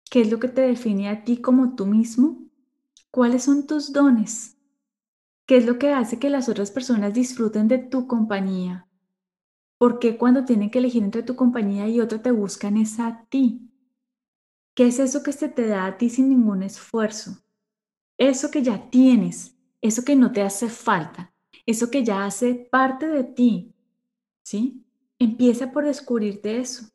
¿Qué 0.10 0.22
es 0.22 0.32
lo 0.32 0.40
que 0.40 0.48
te 0.48 0.62
define 0.62 1.10
a 1.10 1.24
ti 1.24 1.42
como 1.42 1.76
tú 1.76 1.86
mismo? 1.86 2.44
¿Cuáles 3.12 3.44
son 3.44 3.68
tus 3.68 3.92
dones? 3.92 4.58
¿Qué 5.46 5.58
es 5.58 5.66
lo 5.66 5.78
que 5.78 5.92
hace 5.92 6.20
que 6.20 6.30
las 6.30 6.48
otras 6.48 6.72
personas 6.72 7.14
disfruten 7.14 7.68
de 7.68 7.78
tu 7.78 8.08
compañía? 8.08 8.88
¿Por 9.78 10.00
qué 10.00 10.18
cuando 10.18 10.46
tienen 10.46 10.72
que 10.72 10.80
elegir 10.80 11.04
entre 11.04 11.24
tu 11.24 11.36
compañía 11.36 11.88
y 11.90 12.00
otra 12.00 12.22
te 12.22 12.32
buscan 12.32 12.78
es 12.78 13.00
a 13.00 13.26
ti? 13.30 13.70
¿Qué 14.74 14.88
es 14.88 15.00
eso 15.00 15.22
que 15.22 15.34
se 15.34 15.50
te 15.50 15.68
da 15.68 15.86
a 15.86 15.98
ti 15.98 16.10
sin 16.10 16.30
ningún 16.30 16.64
esfuerzo? 16.64 17.44
Eso 18.18 18.52
que 18.52 18.64
ya 18.64 18.90
tienes, 18.90 19.58
eso 19.82 20.06
que 20.06 20.16
no 20.16 20.32
te 20.32 20.42
hace 20.42 20.70
falta, 20.70 21.34
eso 21.66 21.92
que 21.92 22.06
ya 22.06 22.26
hace 22.26 22.56
parte 22.72 23.08
de 23.08 23.26
ti. 23.26 23.74
¿Sí? 24.44 24.86
Empieza 25.20 25.74
por 25.74 25.86
descubrirte 25.86 26.58
eso. 26.60 26.86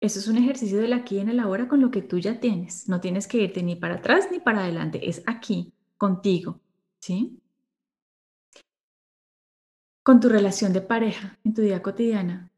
Eso 0.00 0.20
es 0.20 0.28
un 0.28 0.38
ejercicio 0.38 0.78
del 0.80 0.92
aquí 0.92 1.18
en 1.18 1.28
el 1.28 1.40
ahora 1.40 1.66
con 1.66 1.80
lo 1.80 1.90
que 1.90 2.02
tú 2.02 2.18
ya 2.18 2.38
tienes. 2.38 2.88
No 2.88 3.00
tienes 3.00 3.26
que 3.26 3.38
irte 3.38 3.62
ni 3.64 3.74
para 3.74 3.96
atrás 3.96 4.28
ni 4.30 4.38
para 4.38 4.60
adelante, 4.60 5.08
es 5.08 5.22
aquí, 5.26 5.72
contigo. 5.96 6.60
¿Sí? 7.00 7.40
Con 10.04 10.20
tu 10.20 10.28
relación 10.28 10.72
de 10.72 10.82
pareja 10.82 11.38
en 11.44 11.54
tu 11.54 11.62
vida 11.62 11.82
cotidiana. 11.82 12.52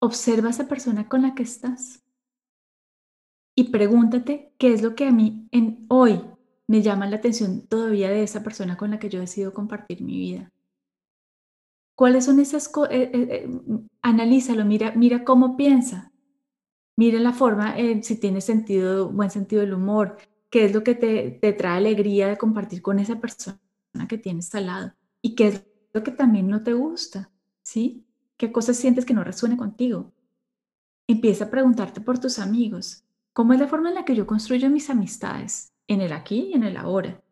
Observa 0.00 0.48
a 0.48 0.50
esa 0.50 0.66
persona 0.66 1.08
con 1.08 1.22
la 1.22 1.34
que 1.34 1.42
estás 1.44 2.02
y 3.54 3.64
pregúntate 3.64 4.54
qué 4.58 4.72
es 4.72 4.82
lo 4.82 4.94
que 4.94 5.06
a 5.06 5.12
mí 5.12 5.46
en 5.52 5.84
hoy 5.88 6.24
me 6.66 6.82
llama 6.82 7.06
la 7.06 7.16
atención 7.16 7.66
todavía 7.66 8.08
de 8.08 8.22
esa 8.22 8.42
persona 8.42 8.76
con 8.76 8.90
la 8.90 8.98
que 8.98 9.10
yo 9.10 9.20
decido 9.20 9.52
compartir 9.52 10.02
mi 10.02 10.16
vida. 10.16 10.50
¿Cuáles 11.94 12.24
son 12.24 12.40
esas 12.40 12.68
cosas? 12.68 12.94
Eh, 12.94 13.10
eh, 13.12 13.28
eh, 13.30 13.48
analízalo, 14.02 14.64
mira, 14.64 14.92
mira 14.92 15.24
cómo 15.24 15.56
piensa. 15.56 16.12
Mira 16.96 17.18
la 17.20 17.32
forma, 17.32 17.76
si 18.02 18.18
tiene 18.18 18.40
sentido, 18.40 19.10
buen 19.10 19.30
sentido 19.30 19.62
del 19.62 19.74
humor, 19.74 20.16
qué 20.50 20.64
es 20.64 20.74
lo 20.74 20.82
que 20.82 20.94
te, 20.94 21.30
te 21.30 21.52
trae 21.52 21.76
alegría 21.76 22.28
de 22.28 22.38
compartir 22.38 22.82
con 22.82 22.98
esa 22.98 23.20
persona 23.20 23.60
que 24.08 24.18
tienes 24.18 24.52
al 24.54 24.66
lado 24.66 24.94
y 25.22 25.34
qué 25.36 25.48
es 25.48 25.64
que 25.92 26.10
también 26.10 26.48
no 26.48 26.62
te 26.62 26.72
gusta, 26.74 27.30
¿sí? 27.62 28.04
¿Qué 28.36 28.52
cosas 28.52 28.76
sientes 28.76 29.04
que 29.04 29.14
no 29.14 29.24
resuene 29.24 29.56
contigo? 29.56 30.12
Empieza 31.06 31.46
a 31.46 31.50
preguntarte 31.50 32.00
por 32.00 32.18
tus 32.18 32.38
amigos. 32.38 33.04
¿Cómo 33.32 33.52
es 33.52 33.60
la 33.60 33.68
forma 33.68 33.88
en 33.88 33.96
la 33.96 34.04
que 34.04 34.14
yo 34.14 34.26
construyo 34.26 34.70
mis 34.70 34.90
amistades? 34.90 35.72
En 35.86 36.00
el 36.00 36.12
aquí 36.12 36.50
y 36.50 36.54
en 36.54 36.64
el 36.64 36.76
ahora. 36.76 37.22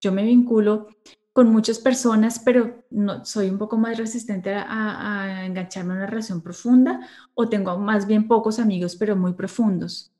Yo 0.00 0.12
me 0.12 0.22
vinculo 0.24 0.88
con 1.32 1.50
muchas 1.50 1.78
personas, 1.80 2.38
pero 2.38 2.84
no, 2.90 3.24
soy 3.24 3.48
un 3.48 3.58
poco 3.58 3.76
más 3.76 3.98
resistente 3.98 4.54
a, 4.54 5.22
a 5.22 5.46
engancharme 5.46 5.94
en 5.94 5.98
una 5.98 6.06
relación 6.06 6.42
profunda 6.42 7.00
o 7.34 7.48
tengo 7.48 7.76
más 7.78 8.06
bien 8.06 8.28
pocos 8.28 8.58
amigos, 8.58 8.94
pero 8.94 9.16
muy 9.16 9.32
profundos. 9.32 10.12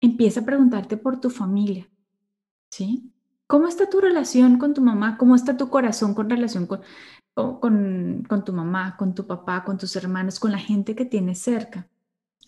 Empieza 0.00 0.40
a 0.40 0.44
preguntarte 0.44 0.96
por 0.96 1.20
tu 1.20 1.30
familia, 1.30 1.88
¿sí? 2.70 3.12
¿Cómo 3.46 3.66
está 3.68 3.90
tu 3.90 4.00
relación 4.00 4.58
con 4.58 4.72
tu 4.72 4.80
mamá? 4.80 5.18
¿Cómo 5.18 5.34
está 5.34 5.56
tu 5.56 5.68
corazón 5.68 6.14
con 6.14 6.30
relación 6.30 6.66
con, 6.66 6.80
con, 7.34 8.24
con 8.28 8.44
tu 8.44 8.52
mamá, 8.52 8.96
con 8.96 9.14
tu 9.14 9.26
papá, 9.26 9.64
con 9.64 9.78
tus 9.78 9.96
hermanos, 9.96 10.38
con 10.38 10.52
la 10.52 10.58
gente 10.58 10.94
que 10.94 11.04
tienes 11.04 11.38
cerca? 11.38 11.88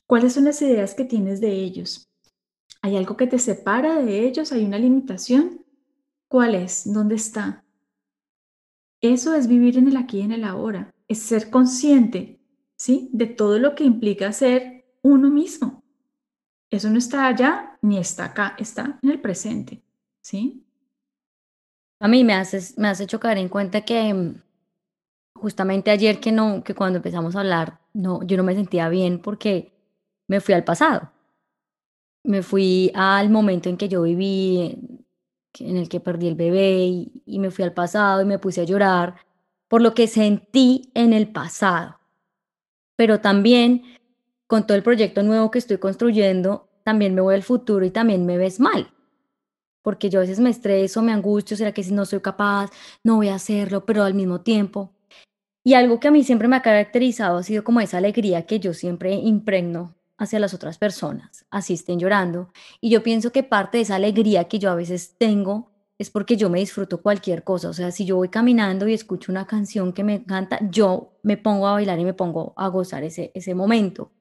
¿Cuáles 0.06 0.34
son 0.34 0.44
las 0.44 0.60
ideas 0.62 0.94
que 0.94 1.04
tienes 1.04 1.40
de 1.40 1.52
ellos? 1.52 2.08
¿Hay 2.82 2.96
algo 2.96 3.16
que 3.16 3.26
te 3.26 3.38
separa 3.38 4.02
de 4.02 4.26
ellos? 4.26 4.52
¿Hay 4.52 4.64
una 4.64 4.78
limitación? 4.78 5.64
¿Cuál 6.28 6.54
es? 6.54 6.92
¿Dónde 6.92 7.14
está? 7.14 7.64
Eso 9.00 9.34
es 9.34 9.48
vivir 9.48 9.78
en 9.78 9.88
el 9.88 9.96
aquí 9.96 10.18
y 10.18 10.22
en 10.22 10.32
el 10.32 10.44
ahora, 10.44 10.94
es 11.08 11.18
ser 11.18 11.50
consciente, 11.50 12.40
¿sí? 12.76 13.10
De 13.12 13.26
todo 13.26 13.58
lo 13.58 13.74
que 13.74 13.84
implica 13.84 14.32
ser 14.32 14.86
uno 15.02 15.30
mismo. 15.30 15.82
Eso 16.70 16.90
no 16.90 16.98
está 16.98 17.26
allá 17.26 17.78
ni 17.82 17.98
está 17.98 18.24
acá, 18.24 18.56
está 18.58 18.98
en 19.02 19.10
el 19.10 19.20
presente, 19.20 19.82
¿sí? 20.20 20.64
A 22.00 22.08
mí 22.08 22.24
me 22.24 22.34
hace, 22.34 22.60
me 22.78 22.88
hace 22.88 23.06
chocar 23.06 23.38
en 23.38 23.48
cuenta 23.48 23.82
que 23.82 24.12
mm, 24.12 24.42
justamente 25.34 25.90
ayer 25.90 26.20
que 26.20 26.32
no, 26.32 26.62
que 26.64 26.74
cuando 26.74 26.98
empezamos 26.98 27.36
a 27.36 27.40
hablar, 27.40 27.80
no, 27.92 28.22
yo 28.22 28.36
no 28.36 28.44
me 28.44 28.54
sentía 28.54 28.88
bien 28.88 29.20
porque 29.20 29.72
me 30.28 30.40
fui 30.40 30.54
al 30.54 30.64
pasado. 30.64 31.12
Me 32.22 32.42
fui 32.42 32.90
al 32.94 33.30
momento 33.30 33.68
en 33.68 33.76
que 33.76 33.88
yo 33.88 34.02
viví, 34.02 34.78
en 35.58 35.76
el 35.76 35.88
que 35.88 36.00
perdí 36.00 36.28
el 36.28 36.34
bebé 36.34 36.86
y, 36.86 37.22
y 37.26 37.38
me 37.38 37.50
fui 37.50 37.64
al 37.64 37.74
pasado 37.74 38.22
y 38.22 38.24
me 38.24 38.38
puse 38.38 38.62
a 38.62 38.64
llorar 38.64 39.16
por 39.68 39.82
lo 39.82 39.94
que 39.94 40.06
sentí 40.06 40.90
en 40.94 41.12
el 41.12 41.28
pasado. 41.30 41.98
Pero 42.96 43.20
también 43.20 43.82
con 44.46 44.66
todo 44.66 44.76
el 44.76 44.82
proyecto 44.82 45.22
nuevo 45.22 45.50
que 45.50 45.58
estoy 45.58 45.78
construyendo, 45.78 46.68
también 46.84 47.14
me 47.14 47.20
voy 47.20 47.34
al 47.34 47.42
futuro 47.42 47.84
y 47.84 47.90
también 47.90 48.24
me 48.26 48.38
ves 48.38 48.60
mal. 48.60 48.92
Porque 49.82 50.08
yo 50.08 50.20
a 50.20 50.22
veces 50.22 50.40
me 50.40 50.50
estreso, 50.50 51.02
me 51.02 51.12
angustio, 51.12 51.56
será 51.56 51.72
que 51.72 51.82
si 51.82 51.92
no 51.92 52.06
soy 52.06 52.20
capaz, 52.20 52.70
no 53.02 53.16
voy 53.16 53.28
a 53.28 53.34
hacerlo, 53.34 53.84
pero 53.84 54.04
al 54.04 54.14
mismo 54.14 54.40
tiempo 54.40 54.92
y 55.64 55.74
algo 55.74 55.98
que 55.98 56.08
a 56.08 56.10
mí 56.10 56.22
siempre 56.22 56.46
me 56.46 56.56
ha 56.56 56.62
caracterizado 56.62 57.38
ha 57.38 57.42
sido 57.42 57.64
como 57.64 57.80
esa 57.80 57.96
alegría 57.96 58.46
que 58.46 58.60
yo 58.60 58.74
siempre 58.74 59.14
impregno 59.14 59.96
hacia 60.18 60.38
las 60.38 60.54
otras 60.54 60.78
personas, 60.78 61.46
así 61.50 61.74
estén 61.74 61.98
llorando. 61.98 62.52
Y 62.80 62.90
yo 62.90 63.02
pienso 63.02 63.32
que 63.32 63.42
parte 63.42 63.78
de 63.78 63.82
esa 63.82 63.96
alegría 63.96 64.44
que 64.44 64.58
yo 64.58 64.70
a 64.70 64.74
veces 64.74 65.16
tengo 65.18 65.72
es 65.98 66.10
porque 66.10 66.36
yo 66.36 66.50
me 66.50 66.58
disfruto 66.58 67.00
cualquier 67.00 67.44
cosa. 67.44 67.68
O 67.70 67.72
sea, 67.72 67.90
si 67.90 68.04
yo 68.04 68.16
voy 68.16 68.28
caminando 68.28 68.86
y 68.86 68.94
escucho 68.94 69.32
una 69.32 69.46
canción 69.46 69.92
que 69.92 70.04
me 70.04 70.14
encanta, 70.14 70.58
yo 70.70 71.14
me 71.22 71.36
pongo 71.36 71.66
a 71.66 71.72
bailar 71.72 71.98
y 71.98 72.04
me 72.04 72.14
pongo 72.14 72.52
a 72.56 72.68
gozar 72.68 73.02
ese, 73.02 73.32
ese 73.34 73.54
momento. 73.54 74.12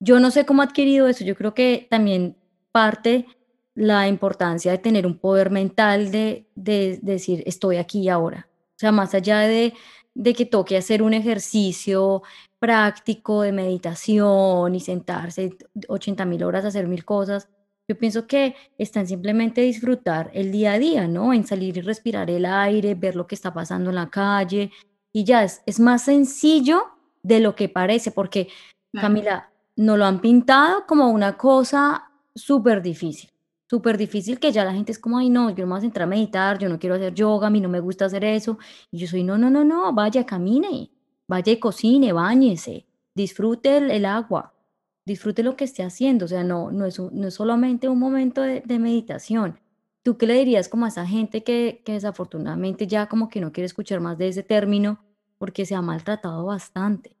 Yo 0.00 0.18
no 0.18 0.30
sé 0.30 0.44
cómo 0.44 0.62
he 0.62 0.66
adquirido 0.66 1.08
eso. 1.08 1.24
Yo 1.24 1.36
creo 1.36 1.54
que 1.54 1.86
también 1.88 2.36
parte 2.72 3.26
la 3.74 4.08
importancia 4.08 4.72
de 4.72 4.78
tener 4.78 5.06
un 5.06 5.18
poder 5.18 5.50
mental 5.50 6.10
de, 6.10 6.48
de, 6.54 6.98
de 7.02 7.12
decir 7.12 7.42
estoy 7.46 7.76
aquí 7.76 8.00
y 8.00 8.08
ahora. 8.08 8.48
O 8.50 8.80
sea, 8.80 8.92
más 8.92 9.14
allá 9.14 9.40
de 9.40 9.74
de 10.14 10.34
que 10.34 10.46
toque 10.46 10.76
hacer 10.76 11.02
un 11.02 11.14
ejercicio 11.14 12.22
práctico 12.58 13.42
de 13.42 13.52
meditación 13.52 14.74
y 14.74 14.80
sentarse 14.80 15.56
80 15.88 16.24
mil 16.26 16.44
horas 16.44 16.64
a 16.64 16.68
hacer 16.68 16.86
mil 16.88 17.04
cosas. 17.04 17.48
Yo 17.88 17.98
pienso 17.98 18.26
que 18.26 18.54
están 18.78 19.06
simplemente 19.06 19.62
disfrutar 19.62 20.30
el 20.34 20.52
día 20.52 20.74
a 20.74 20.78
día, 20.78 21.08
¿no? 21.08 21.32
En 21.32 21.46
salir 21.46 21.76
y 21.76 21.80
respirar 21.80 22.30
el 22.30 22.44
aire, 22.44 22.94
ver 22.94 23.16
lo 23.16 23.26
que 23.26 23.34
está 23.34 23.52
pasando 23.52 23.90
en 23.90 23.96
la 23.96 24.10
calle 24.10 24.70
y 25.12 25.24
ya 25.24 25.44
es, 25.44 25.62
es 25.66 25.80
más 25.80 26.02
sencillo 26.02 26.84
de 27.22 27.40
lo 27.40 27.54
que 27.54 27.68
parece, 27.68 28.10
porque 28.12 28.48
Camila, 28.92 29.50
no 29.76 29.96
lo 29.96 30.04
han 30.04 30.20
pintado 30.20 30.86
como 30.86 31.08
una 31.10 31.36
cosa 31.36 32.10
súper 32.34 32.82
difícil, 32.82 33.30
súper 33.70 33.96
difícil 33.96 34.40
que 34.40 34.50
ya 34.50 34.64
la 34.64 34.72
gente 34.72 34.90
es 34.90 34.98
como, 34.98 35.18
ay 35.18 35.30
no, 35.30 35.48
yo 35.50 35.64
no 35.64 35.68
me 35.68 35.74
voy 35.76 35.82
a 35.82 35.86
entrar 35.86 36.02
a 36.02 36.10
meditar, 36.10 36.58
yo 36.58 36.68
no 36.68 36.80
quiero 36.80 36.96
hacer 36.96 37.14
yoga, 37.14 37.46
a 37.46 37.50
mí 37.50 37.60
no 37.60 37.68
me 37.68 37.78
gusta 37.78 38.06
hacer 38.06 38.24
eso. 38.24 38.58
Y 38.90 38.98
yo 38.98 39.06
soy, 39.06 39.22
no, 39.22 39.38
no, 39.38 39.48
no, 39.48 39.64
no, 39.64 39.92
vaya, 39.92 40.26
camine, 40.26 40.90
vaya 41.28 41.60
cocine, 41.60 42.12
bañese, 42.12 42.88
disfrute 43.14 43.76
el, 43.76 44.04
agua, 44.06 44.52
disfrute 45.06 45.44
lo 45.44 45.54
que 45.54 45.62
esté 45.62 45.84
haciendo. 45.84 46.24
O 46.24 46.28
sea, 46.28 46.42
no, 46.42 46.72
no, 46.72 46.84
es, 46.84 46.98
no 46.98 47.28
es 47.28 47.34
solamente 47.34 47.88
un 47.88 48.00
momento 48.00 48.42
de, 48.42 48.60
de 48.60 48.78
meditación. 48.80 49.60
¿Tú 50.02 50.18
qué 50.18 50.26
le 50.26 50.34
dirías 50.34 50.68
como 50.68 50.86
a 50.86 50.88
esa 50.88 51.06
gente 51.06 51.44
que, 51.44 51.82
que 51.84 51.92
desafortunadamente 51.92 52.88
ya 52.88 53.06
como 53.06 53.28
que 53.28 53.40
no 53.40 53.52
quiere 53.52 53.66
escuchar 53.66 54.00
más 54.00 54.18
de 54.18 54.26
ese 54.26 54.42
término 54.42 54.98
porque 55.38 55.64
se 55.64 55.76
ha 55.76 55.82
maltratado 55.82 56.44
bastante? 56.44 57.16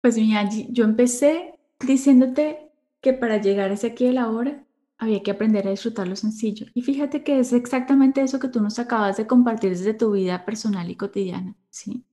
Pues 0.00 0.16
mi 0.16 0.36
Angie, 0.36 0.66
yo 0.70 0.82
empecé 0.82 1.60
diciéndote 1.78 2.72
que 3.00 3.12
para 3.12 3.40
llegar 3.40 3.70
a 3.70 3.74
ese 3.74 3.86
aquí 3.86 4.06
de 4.06 4.14
la 4.14 4.28
hora 4.28 4.63
había 4.98 5.22
que 5.22 5.30
aprender 5.30 5.66
a 5.66 5.70
disfrutar 5.70 6.08
lo 6.08 6.16
sencillo. 6.16 6.66
Y 6.74 6.82
fíjate 6.82 7.22
que 7.24 7.38
es 7.38 7.52
exactamente 7.52 8.22
eso 8.22 8.38
que 8.38 8.48
tú 8.48 8.60
nos 8.60 8.78
acabas 8.78 9.16
de 9.16 9.26
compartir 9.26 9.70
desde 9.70 9.94
tu 9.94 10.12
vida 10.12 10.44
personal 10.44 10.90
y 10.90 10.96
cotidiana, 10.96 11.56
¿sí? 11.70 12.04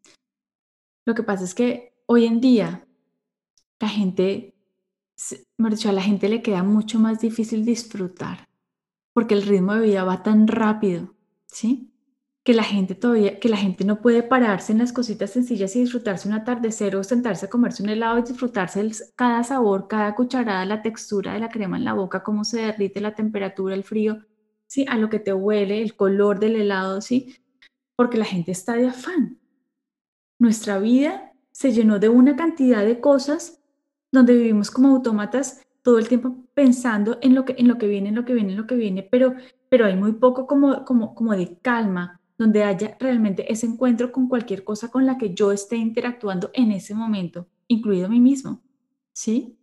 Lo 1.06 1.16
que 1.16 1.24
pasa 1.24 1.44
es 1.44 1.56
que 1.56 1.94
hoy 2.06 2.26
en 2.26 2.42
día 2.42 2.88
la 3.80 3.90
gente, 3.90 4.56
dicho, 5.58 5.90
a 5.90 5.94
la 5.94 6.02
gente 6.02 6.30
le 6.30 6.42
queda 6.42 6.64
mucho 6.64 7.00
más 7.00 7.20
difícil 7.20 7.66
disfrutar 7.66 8.48
porque 9.14 9.34
el 9.34 9.44
ritmo 9.44 9.74
de 9.74 9.88
vida 9.88 10.04
va 10.04 10.24
tan 10.24 10.48
rápido, 10.48 11.14
¿sí? 11.48 11.91
Que 12.44 12.54
la 12.54 12.64
gente 12.64 12.96
todavía, 12.96 13.40
que 13.40 13.50
la 13.50 13.58
gente 13.58 13.86
no 13.86 14.02
puede 14.02 14.24
pararse 14.24 14.72
en 14.72 14.80
las 14.80 14.92
cositas 14.92 15.30
sencillas 15.30 15.76
y 15.76 15.82
disfrutarse 15.82 16.28
un 16.28 16.34
atardecer 16.34 16.96
o 16.96 17.04
sentarse 17.04 17.46
a 17.46 17.50
comerse 17.50 17.84
un 17.84 17.90
helado 17.90 18.18
y 18.18 18.24
disfrutarse 18.24 18.90
cada 19.16 19.44
sabor, 19.44 19.88
cada 19.88 20.16
cucharada, 20.16 20.66
la 20.66 20.82
textura 20.82 21.34
de 21.34 21.40
la 21.40 21.50
crema 21.50 21.78
en 21.78 21.86
la 21.86 21.94
boca, 21.94 22.24
cómo 22.24 22.44
se 22.44 22.62
derrite 22.62 23.00
la 23.00 23.14
temperatura, 23.14 23.76
el 23.76 23.84
frío, 23.84 24.26
¿sí? 24.66 24.86
A 24.90 24.98
lo 24.98 25.10
que 25.10 25.20
te 25.20 25.34
huele, 25.34 25.82
el 25.82 25.96
color 25.96 26.40
del 26.40 26.56
helado, 26.56 27.02
¿sí? 27.02 27.36
Porque 27.96 28.18
la 28.18 28.26
gente 28.26 28.52
está 28.52 28.74
de 28.74 28.88
afán. 28.88 29.40
Nuestra 30.40 30.80
vida 30.80 31.34
se 31.52 31.72
llenó 31.72 32.00
de 32.00 32.10
una 32.10 32.36
cantidad 32.36 32.84
de 32.84 33.00
cosas 33.00 33.62
donde 34.12 34.36
vivimos 34.36 34.72
como 34.72 34.90
autómatas 34.90 35.62
todo 35.84 36.00
el 36.00 36.08
tiempo 36.08 36.36
pensando 36.54 37.18
en 37.22 37.36
lo 37.36 37.46
que, 37.46 37.56
en 37.58 37.68
lo 37.68 37.78
que 37.78 37.88
viene, 37.88 38.10
en 38.10 38.16
lo 38.16 38.26
que 38.26 38.34
viene, 38.34 38.52
en 38.52 38.58
lo 38.58 38.68
que 38.68 38.76
viene, 38.76 39.04
pero, 39.04 39.36
pero 39.70 39.86
hay 39.86 39.96
muy 39.96 40.14
poco 40.14 40.48
como, 40.48 40.86
como, 40.86 41.16
como 41.16 41.36
de 41.36 41.58
calma, 41.60 42.21
donde 42.42 42.64
haya 42.64 42.98
realmente 43.00 43.52
ese 43.54 43.68
encuentro 43.68 44.12
con 44.12 44.28
cualquier 44.28 44.64
cosa 44.64 44.90
con 44.90 45.06
la 45.06 45.20
que 45.20 45.36
yo 45.36 45.52
esté 45.52 45.76
interactuando 45.78 46.50
en 46.56 46.72
ese 46.72 46.96
momento, 46.96 47.48
incluido 47.68 48.08
a 48.08 48.10
mí 48.10 48.20
mismo. 48.20 48.64
¿Sí? 49.14 49.60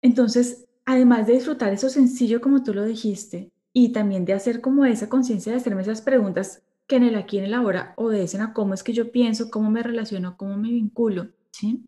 Entonces, 0.00 0.66
además 0.86 1.26
de 1.26 1.34
disfrutar 1.34 1.74
eso 1.74 1.90
sencillo 1.90 2.40
como 2.40 2.62
tú 2.62 2.72
lo 2.72 2.86
dijiste, 2.86 3.52
y 3.74 3.92
también 3.92 4.24
de 4.24 4.32
hacer 4.32 4.62
como 4.62 4.86
esa 4.86 5.10
conciencia 5.10 5.52
de 5.52 5.58
hacerme 5.58 5.82
esas 5.82 6.00
preguntas 6.00 6.62
que 6.86 6.96
en 6.96 7.02
el 7.02 7.16
aquí, 7.16 7.36
en 7.36 7.44
el 7.44 7.52
ahora 7.52 7.92
obedecen 7.98 8.40
a 8.40 8.54
cómo 8.54 8.72
es 8.72 8.82
que 8.82 8.94
yo 8.94 9.12
pienso, 9.12 9.50
cómo 9.50 9.70
me 9.70 9.82
relaciono, 9.82 10.38
cómo 10.38 10.56
me 10.56 10.70
vinculo, 10.70 11.32
¿sí? 11.50 11.86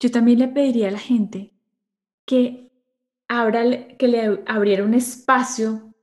Yo 0.00 0.10
también 0.10 0.40
le 0.40 0.48
pediría 0.48 0.88
a 0.88 0.90
la 0.90 0.98
gente 0.98 1.52
que, 2.24 2.72
abra, 3.28 3.86
que 3.96 4.08
le 4.08 4.42
abriera 4.46 4.82
un 4.82 4.94
espacio 4.94 5.94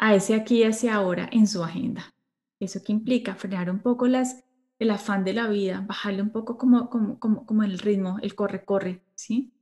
a 0.00 0.14
ese 0.14 0.34
aquí 0.34 0.56
y 0.56 0.62
ese 0.64 0.90
ahora 0.90 1.28
en 1.30 1.46
su 1.46 1.62
agenda. 1.62 2.12
¿Eso 2.58 2.82
que 2.82 2.92
implica? 2.92 3.34
Frenar 3.34 3.70
un 3.70 3.80
poco 3.80 4.08
las, 4.08 4.44
el 4.78 4.90
afán 4.90 5.24
de 5.24 5.34
la 5.34 5.46
vida, 5.46 5.84
bajarle 5.86 6.22
un 6.22 6.30
poco 6.30 6.58
como, 6.58 6.90
como, 6.90 7.20
como, 7.20 7.46
como 7.46 7.62
el 7.62 7.78
ritmo, 7.78 8.18
el 8.22 8.34
corre-corre, 8.34 9.04
¿sí? 9.14 9.52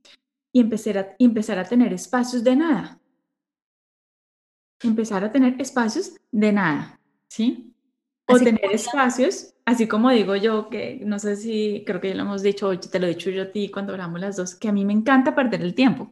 Y 0.51 0.61
empezar, 0.61 0.97
a, 0.97 1.15
y 1.17 1.25
empezar 1.25 1.59
a 1.59 1.65
tener 1.65 1.93
espacios 1.93 2.43
de 2.43 2.55
nada. 2.55 2.99
Empezar 4.81 5.23
a 5.23 5.31
tener 5.31 5.61
espacios 5.61 6.15
de 6.31 6.51
nada, 6.53 6.99
¿sí? 7.27 7.75
O 8.25 8.39
tener 8.39 8.71
espacios 8.71 9.53
Así 9.69 9.87
como 9.87 10.09
digo 10.09 10.35
yo, 10.35 10.67
que 10.67 10.99
no 11.05 11.19
sé 11.19 11.35
si, 11.35 11.83
creo 11.85 12.01
que 12.01 12.09
ya 12.09 12.15
lo 12.15 12.23
hemos 12.23 12.41
dicho, 12.41 12.69
hoy 12.69 12.79
te 12.79 12.99
lo 12.99 13.05
he 13.05 13.09
dicho 13.09 13.29
yo 13.29 13.43
a 13.43 13.51
ti 13.51 13.69
cuando 13.69 13.93
hablamos 13.93 14.19
las 14.19 14.35
dos, 14.35 14.55
que 14.55 14.67
a 14.67 14.71
mí 14.71 14.83
me 14.83 14.93
encanta 14.93 15.35
perder 15.35 15.61
el 15.61 15.75
tiempo. 15.75 16.11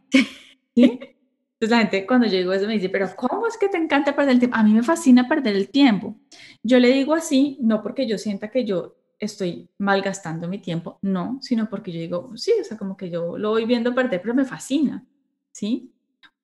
¿sí? 0.76 1.00
Entonces 1.60 1.70
la 1.70 1.78
gente 1.78 2.06
cuando 2.06 2.26
yo 2.28 2.38
digo 2.38 2.52
eso 2.52 2.66
me 2.66 2.74
dice, 2.74 2.88
pero 2.88 3.08
¿cómo 3.16 3.46
es 3.48 3.58
que 3.58 3.68
te 3.68 3.76
encanta 3.76 4.14
perder 4.14 4.34
el 4.34 4.38
tiempo? 4.38 4.56
A 4.56 4.62
mí 4.62 4.72
me 4.72 4.82
fascina 4.84 5.28
perder 5.28 5.56
el 5.56 5.70
tiempo. 5.70 6.16
Yo 6.62 6.78
le 6.78 6.88
digo 6.88 7.14
así, 7.14 7.58
no 7.60 7.82
porque 7.82 8.06
yo 8.06 8.16
sienta 8.16 8.50
que 8.50 8.64
yo 8.64 8.96
estoy 9.18 9.68
malgastando 9.78 10.46
mi 10.46 10.58
tiempo, 10.60 10.98
no, 11.02 11.38
sino 11.42 11.68
porque 11.68 11.90
yo 11.90 11.98
digo, 11.98 12.36
sí, 12.36 12.52
o 12.60 12.64
sea, 12.64 12.76
como 12.78 12.96
que 12.96 13.10
yo 13.10 13.36
lo 13.36 13.50
voy 13.50 13.64
viendo 13.64 13.92
perder, 13.92 14.22
pero 14.22 14.34
me 14.34 14.44
fascina, 14.44 15.04
¿sí? 15.50 15.92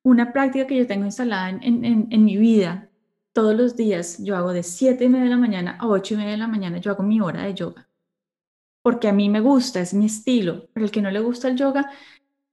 Una 0.02 0.32
práctica 0.32 0.66
que 0.66 0.76
yo 0.76 0.86
tengo 0.86 1.04
instalada 1.04 1.50
en, 1.50 1.84
en, 1.84 2.08
en 2.10 2.24
mi 2.24 2.36
vida 2.36 2.90
todos 3.32 3.54
los 3.54 3.76
días 3.76 4.18
yo 4.22 4.36
hago 4.36 4.52
de 4.52 4.62
7 4.62 5.04
y 5.04 5.08
media 5.08 5.24
de 5.24 5.30
la 5.30 5.36
mañana 5.36 5.76
a 5.80 5.88
8 5.88 6.14
y 6.14 6.16
media 6.16 6.32
de 6.32 6.38
la 6.38 6.46
mañana, 6.48 6.78
yo 6.78 6.92
hago 6.92 7.02
mi 7.02 7.20
hora 7.20 7.42
de 7.42 7.54
yoga. 7.54 7.88
Porque 8.82 9.08
a 9.08 9.12
mí 9.12 9.28
me 9.28 9.40
gusta, 9.40 9.80
es 9.80 9.94
mi 9.94 10.06
estilo. 10.06 10.68
Pero 10.72 10.86
el 10.86 10.92
que 10.92 11.02
no 11.02 11.10
le 11.10 11.20
gusta 11.20 11.48
el 11.48 11.56
yoga, 11.56 11.90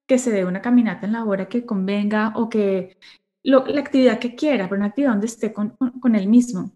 que 0.05 0.17
se 0.17 0.31
dé 0.31 0.45
una 0.45 0.61
caminata 0.61 1.05
en 1.05 1.13
la 1.13 1.23
hora 1.25 1.47
que 1.47 1.65
convenga 1.65 2.33
o 2.35 2.49
que 2.49 2.97
la 3.43 3.57
actividad 3.79 4.19
que 4.19 4.35
quiera, 4.35 4.65
pero 4.69 4.79
una 4.79 4.87
actividad 4.87 5.11
donde 5.11 5.27
esté 5.27 5.53
con, 5.53 5.69
con, 5.99 6.15
él 6.15 6.27
mismo. 6.27 6.71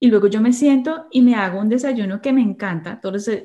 Y 0.00 0.08
luego 0.08 0.28
yo 0.28 0.40
me 0.40 0.52
siento 0.52 1.06
y 1.10 1.22
me 1.22 1.34
hago 1.34 1.60
un 1.60 1.68
desayuno 1.68 2.20
que 2.20 2.32
me 2.32 2.42
encanta. 2.42 3.00
Todos 3.00 3.28
los 3.28 3.42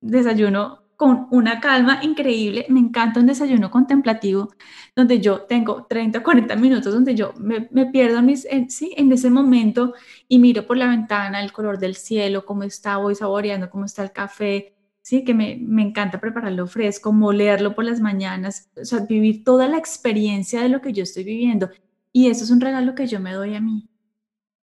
desayuno 0.00 0.80
con 1.00 1.28
una 1.30 1.60
calma 1.60 2.00
increíble. 2.02 2.66
Me 2.68 2.78
encanta 2.78 3.20
un 3.20 3.26
desayuno 3.26 3.70
contemplativo 3.70 4.50
donde 4.94 5.18
yo 5.18 5.42
tengo 5.42 5.86
30, 5.86 6.22
40 6.22 6.56
minutos 6.56 6.92
donde 6.92 7.14
yo 7.14 7.32
me, 7.38 7.62
pierdo 7.86 8.18
en, 8.18 8.26
mis, 8.26 8.46
sí, 8.68 8.92
en 8.98 9.10
ese 9.10 9.30
momento 9.30 9.94
y 10.28 10.38
miro 10.38 10.66
por 10.66 10.76
la 10.76 10.88
ventana 10.88 11.42
el 11.42 11.52
color 11.52 11.78
del 11.78 11.94
cielo, 11.94 12.44
cómo 12.44 12.64
está, 12.64 12.98
voy 12.98 13.14
saboreando 13.14 13.70
cómo 13.70 13.86
está 13.86 14.02
el 14.02 14.12
café, 14.12 14.74
sí, 15.10 15.24
que 15.24 15.34
me, 15.34 15.58
me 15.60 15.82
encanta 15.82 16.20
prepararlo 16.20 16.68
fresco, 16.68 17.12
molerlo 17.12 17.74
por 17.74 17.84
las 17.84 18.00
mañanas, 18.00 18.70
o 18.80 18.84
sea, 18.84 19.00
vivir 19.00 19.42
toda 19.42 19.66
la 19.66 19.76
experiencia 19.76 20.62
de 20.62 20.68
lo 20.68 20.80
que 20.80 20.92
yo 20.92 21.02
estoy 21.02 21.24
viviendo. 21.24 21.68
Y 22.12 22.28
eso 22.28 22.44
es 22.44 22.50
un 22.52 22.60
regalo 22.60 22.94
que 22.94 23.08
yo 23.08 23.18
me 23.18 23.32
doy 23.32 23.56
a 23.56 23.60
mí, 23.60 23.88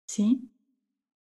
¿sí? 0.07 0.49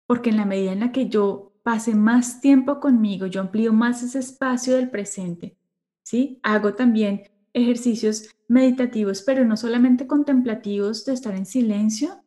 Porque 0.08 0.30
en 0.30 0.36
la 0.36 0.46
medida 0.46 0.72
en 0.72 0.80
la 0.80 0.90
que 0.90 1.08
yo 1.08 1.52
pase 1.62 1.94
más 1.94 2.40
tiempo 2.40 2.80
conmigo, 2.80 3.26
yo 3.26 3.40
amplío 3.40 3.72
más 3.72 4.02
ese 4.02 4.18
espacio 4.18 4.74
del 4.74 4.90
presente, 4.90 5.56
¿sí? 6.02 6.40
Hago 6.42 6.74
también 6.74 7.22
ejercicios 7.52 8.34
meditativos, 8.48 9.22
pero 9.22 9.44
no 9.44 9.56
solamente 9.56 10.08
contemplativos 10.08 11.04
de 11.04 11.12
estar 11.12 11.36
en 11.36 11.46
silencio, 11.46 12.24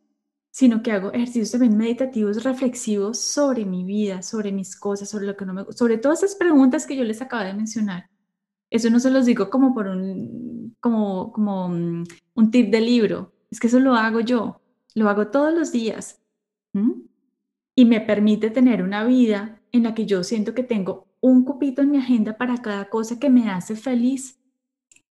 sino 0.51 0.83
que 0.83 0.91
hago 0.91 1.13
ejercicios 1.13 1.51
también 1.51 1.77
meditativos 1.77 2.43
reflexivos 2.43 3.19
sobre 3.19 3.65
mi 3.65 3.85
vida, 3.85 4.21
sobre 4.21 4.51
mis 4.51 4.75
cosas, 4.75 5.09
sobre 5.09 5.25
lo 5.25 5.35
que 5.35 5.45
no 5.45 5.53
me 5.53 5.63
gusta, 5.63 5.79
sobre 5.79 5.97
todas 5.97 6.21
esas 6.21 6.35
preguntas 6.35 6.85
que 6.85 6.97
yo 6.97 7.03
les 7.03 7.21
acabo 7.21 7.43
de 7.43 7.53
mencionar. 7.53 8.09
Eso 8.69 8.89
no 8.89 8.99
se 8.99 9.09
los 9.09 9.25
digo 9.25 9.49
como 9.49 9.73
por 9.73 9.87
un, 9.87 10.75
como, 10.79 11.31
como 11.31 11.69
mm, 11.69 12.03
un 12.35 12.51
tip 12.51 12.69
de 12.69 12.81
libro, 12.81 13.33
es 13.49 13.59
que 13.59 13.67
eso 13.67 13.79
lo 13.79 13.95
hago 13.95 14.19
yo, 14.19 14.61
lo 14.93 15.09
hago 15.09 15.27
todos 15.27 15.53
los 15.53 15.71
días 15.71 16.21
y 17.75 17.85
me 17.85 18.01
permite 18.01 18.49
tener 18.49 18.81
una 18.81 19.03
vida 19.03 19.61
en 19.71 19.83
la 19.83 19.93
que 19.93 20.05
yo 20.05 20.23
siento 20.23 20.53
que 20.53 20.63
tengo 20.63 21.07
un 21.21 21.43
cupito 21.43 21.81
en 21.81 21.91
mi 21.91 21.97
agenda 21.97 22.37
para 22.37 22.57
cada 22.57 22.89
cosa 22.89 23.19
que 23.19 23.29
me 23.29 23.49
hace 23.49 23.75
feliz, 23.75 24.39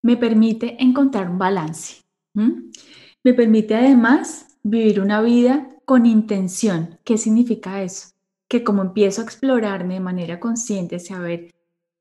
me 0.02 0.18
permite 0.18 0.82
encontrar 0.82 1.30
un 1.30 1.38
balance. 1.38 2.02
Me 2.34 3.34
permite 3.34 3.76
además 3.76 4.49
vivir 4.64 5.00
una 5.00 5.22
vida 5.22 5.70
con 5.86 6.06
intención. 6.06 7.00
¿Qué 7.04 7.18
significa 7.18 7.82
eso? 7.82 8.10
Que 8.48 8.64
como 8.64 8.82
empiezo 8.82 9.22
a 9.22 9.26
explorarme 9.26 9.96
de 9.96 10.00
manera 10.00 10.40
consciente, 10.40 11.00
saber 11.00 11.54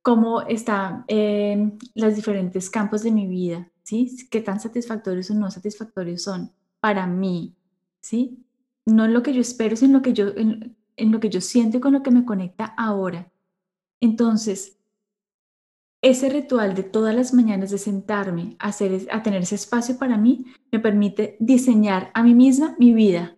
cómo 0.03 0.43
están 0.43 1.05
eh, 1.09 1.73
los 1.95 2.15
diferentes 2.15 2.71
campos 2.71 3.03
de 3.03 3.11
mi 3.11 3.27
vida, 3.27 3.71
¿sí? 3.83 4.29
¿Qué 4.31 4.41
tan 4.41 4.61
satisfactorios 4.61 5.31
o 5.31 5.35
no 5.35 5.51
satisfactorios 5.51 6.23
son 6.23 6.53
para 6.81 7.07
mí, 7.07 7.55
¿sí? 8.01 8.45
no 8.89 9.05
en 9.05 9.13
lo 9.13 9.23
que 9.23 9.33
yo 9.33 9.41
espero, 9.41 9.77
sino 9.77 9.99
lo 9.99 10.03
que 10.03 10.13
yo, 10.13 10.29
en, 10.29 10.77
lo 11.13 11.21
que 11.21 11.29
yo 11.29 11.41
siento 11.41 11.77
y 11.77 11.81
con 11.81 11.93
lo 11.93 12.03
que 12.03 12.11
me 12.11 12.25
conecta 12.25 12.65
ahora. 12.77 13.31
Entonces, 14.01 14.78
ese 16.01 16.29
ritual 16.29 16.75
de 16.75 16.85
todas 16.85 17.15
las 17.15 17.35
mañanas 17.35 17.71
de 17.71 17.79
sentarme 17.79 18.57
a, 18.59 18.69
hacer, 18.69 19.09
a 19.11 19.23
tener 19.23 19.43
ese 19.43 19.57
espacio 19.57 19.99
para 19.99 20.17
mí 20.17 20.47
me 20.71 20.79
permite 20.79 21.37
diseñar 21.41 22.11
a 22.15 22.23
mí 22.23 22.35
misma 22.35 22.77
mi 22.79 22.93
vida 22.93 23.37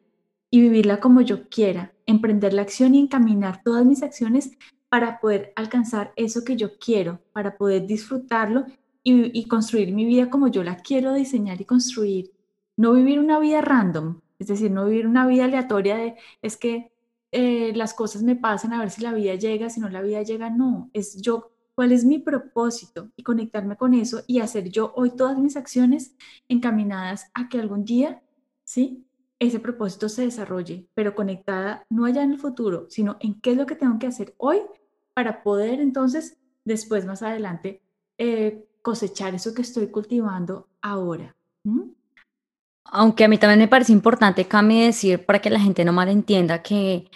y 0.51 0.61
vivirla 0.61 1.01
como 1.01 1.21
yo 1.23 1.49
quiera, 1.49 1.95
emprender 2.07 2.53
la 2.53 2.63
acción 2.63 2.95
y 2.95 3.01
encaminar 3.01 3.63
todas 3.63 3.85
mis 3.87 4.03
acciones 4.03 4.51
para 4.89 5.21
poder 5.21 5.53
alcanzar 5.55 6.13
eso 6.17 6.45
que 6.45 6.57
yo 6.57 6.77
quiero, 6.79 7.21
para 7.33 7.57
poder 7.57 7.87
disfrutarlo 7.87 8.67
y, 9.03 9.47
construir 9.47 9.95
mi 9.95 10.05
vida 10.05 10.29
como 10.29 10.49
yo 10.49 10.63
la 10.63 10.77
quiero 10.77 11.15
diseñar 11.15 11.61
y 11.61 11.65
construir. 11.65 12.33
No 12.77 12.93
vivir 12.93 13.19
una 13.19 13.39
vida 13.39 13.61
random, 13.63 14.21
es 14.39 14.49
decir, 14.49 14.71
no 14.71 14.87
vivir 14.87 15.07
una 15.07 15.27
vida 15.27 15.45
aleatoria 15.45 15.97
de, 15.97 16.17
es 16.43 16.57
que 16.57 16.93
eh, 17.33 17.73
las 17.75 17.95
cosas 17.95 18.23
me 18.23 18.37
pasan 18.37 18.73
a 18.73 18.81
ver 18.81 18.91
si 18.91 19.01
la 19.03 19.13
vida 19.13 19.37
llega, 19.37 19.71
si 19.71 19.81
no 19.81 19.89
la 19.89 20.03
vida 20.03 20.23
llega, 20.23 20.51
no, 20.51 20.91
es 20.93 21.21
yo 21.23 21.53
cuál 21.75 21.93
es 21.93 22.05
mi 22.05 22.19
propósito 22.19 23.11
y 23.17 23.23
conectarme 23.23 23.77
con 23.77 23.95
eso 23.95 24.23
y 24.27 24.41
hacer 24.41 24.71
yo 24.71 24.93
hoy 24.97 25.11
todas 25.11 25.39
mis 25.39 25.57
acciones 25.57 26.15
encaminadas 26.49 27.31
a 27.35 27.49
que 27.49 27.59
algún 27.59 27.85
día, 27.85 28.23
¿sí? 28.65 29.07
Ese 29.39 29.59
propósito 29.59 30.09
se 30.09 30.23
desarrolle, 30.23 30.87
pero 30.95 31.15
conectada 31.15 31.87
no 31.89 32.05
allá 32.05 32.23
en 32.23 32.33
el 32.33 32.39
futuro, 32.39 32.87
sino 32.91 33.17
en 33.21 33.41
qué 33.41 33.53
es 33.53 33.57
lo 33.57 33.67
que 33.67 33.77
tengo 33.77 33.99
que 33.99 34.07
hacer 34.07 34.35
hoy 34.37 34.59
para 35.15 35.43
poder 35.43 35.81
entonces 35.81 36.39
después 36.65 37.07
más 37.07 37.23
adelante 37.23 37.83
eh, 38.19 38.67
cosechar 38.83 39.35
eso 39.35 39.55
que 39.55 39.63
estoy 39.63 39.89
cultivando 39.89 40.69
ahora. 40.83 41.35
Aunque 42.85 43.25
a 43.25 43.29
mí 43.29 43.39
también 43.39 43.61
me 43.61 43.69
parece 43.69 43.93
importante, 43.93 44.47
Cami, 44.47 44.83
decir 44.85 45.25
para 45.25 45.41
que 45.41 45.51
la 45.51 45.61
gente 45.61 45.85
no 45.85 45.93
malentienda 45.93 46.63
que 46.63 47.11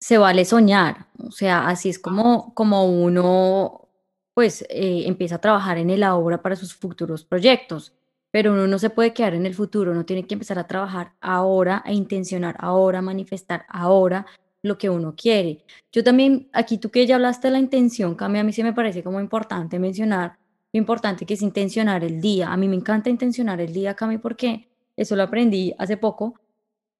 se 0.00 0.18
vale 0.18 0.44
soñar. 0.44 1.06
O 1.18 1.30
sea, 1.30 1.68
así 1.68 1.90
es 1.90 1.98
como, 1.98 2.54
como 2.54 2.86
uno 2.86 3.88
pues 4.34 4.62
eh, 4.70 5.04
empieza 5.06 5.36
a 5.36 5.40
trabajar 5.40 5.78
en 5.78 5.90
el 5.90 6.02
ahora 6.02 6.40
para 6.40 6.56
sus 6.56 6.74
futuros 6.74 7.24
proyectos. 7.24 7.92
Pero 8.30 8.52
uno 8.52 8.66
no 8.66 8.78
se 8.78 8.90
puede 8.90 9.12
quedar 9.12 9.34
en 9.34 9.44
el 9.44 9.54
futuro, 9.54 9.90
uno 9.90 10.06
tiene 10.06 10.26
que 10.26 10.34
empezar 10.34 10.58
a 10.58 10.66
trabajar 10.66 11.12
ahora, 11.20 11.82
a 11.84 11.92
intencionar 11.92 12.56
ahora, 12.60 13.00
a 13.00 13.02
manifestar 13.02 13.66
ahora 13.68 14.24
lo 14.62 14.78
que 14.78 14.88
uno 14.88 15.14
quiere. 15.16 15.64
Yo 15.92 16.04
también, 16.04 16.48
aquí 16.52 16.78
tú 16.78 16.90
que 16.90 17.06
ya 17.06 17.16
hablaste 17.16 17.48
de 17.48 17.52
la 17.52 17.58
intención, 17.58 18.14
Cami, 18.14 18.38
a 18.38 18.44
mí 18.44 18.52
sí 18.52 18.62
me 18.62 18.72
parece 18.72 19.02
como 19.02 19.20
importante 19.20 19.78
mencionar 19.78 20.38
lo 20.72 20.78
importante 20.78 21.26
que 21.26 21.34
es 21.34 21.42
intencionar 21.42 22.04
el 22.04 22.20
día. 22.20 22.52
A 22.52 22.56
mí 22.56 22.68
me 22.68 22.76
encanta 22.76 23.10
intencionar 23.10 23.60
el 23.60 23.72
día, 23.72 23.94
Cami, 23.94 24.18
porque 24.18 24.68
eso 24.96 25.16
lo 25.16 25.24
aprendí 25.24 25.74
hace 25.78 25.96
poco, 25.96 26.34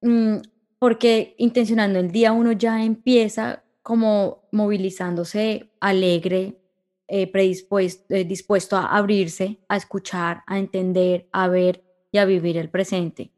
mm, 0.01 0.37
porque 0.81 1.35
intencionando 1.37 1.99
el 1.99 2.11
día 2.11 2.31
uno 2.31 2.53
ya 2.53 2.83
empieza 2.83 3.63
como 3.83 4.47
movilizándose 4.51 5.69
alegre, 5.79 6.59
eh, 7.07 7.31
predispuesto, 7.31 8.11
eh, 8.15 8.23
dispuesto 8.23 8.75
a 8.77 8.87
abrirse, 8.97 9.59
a 9.69 9.77
escuchar, 9.77 10.41
a 10.47 10.57
entender, 10.57 11.27
a 11.31 11.47
ver 11.49 11.83
y 12.11 12.17
a 12.17 12.25
vivir 12.25 12.57
el 12.57 12.71
presente. 12.71 13.31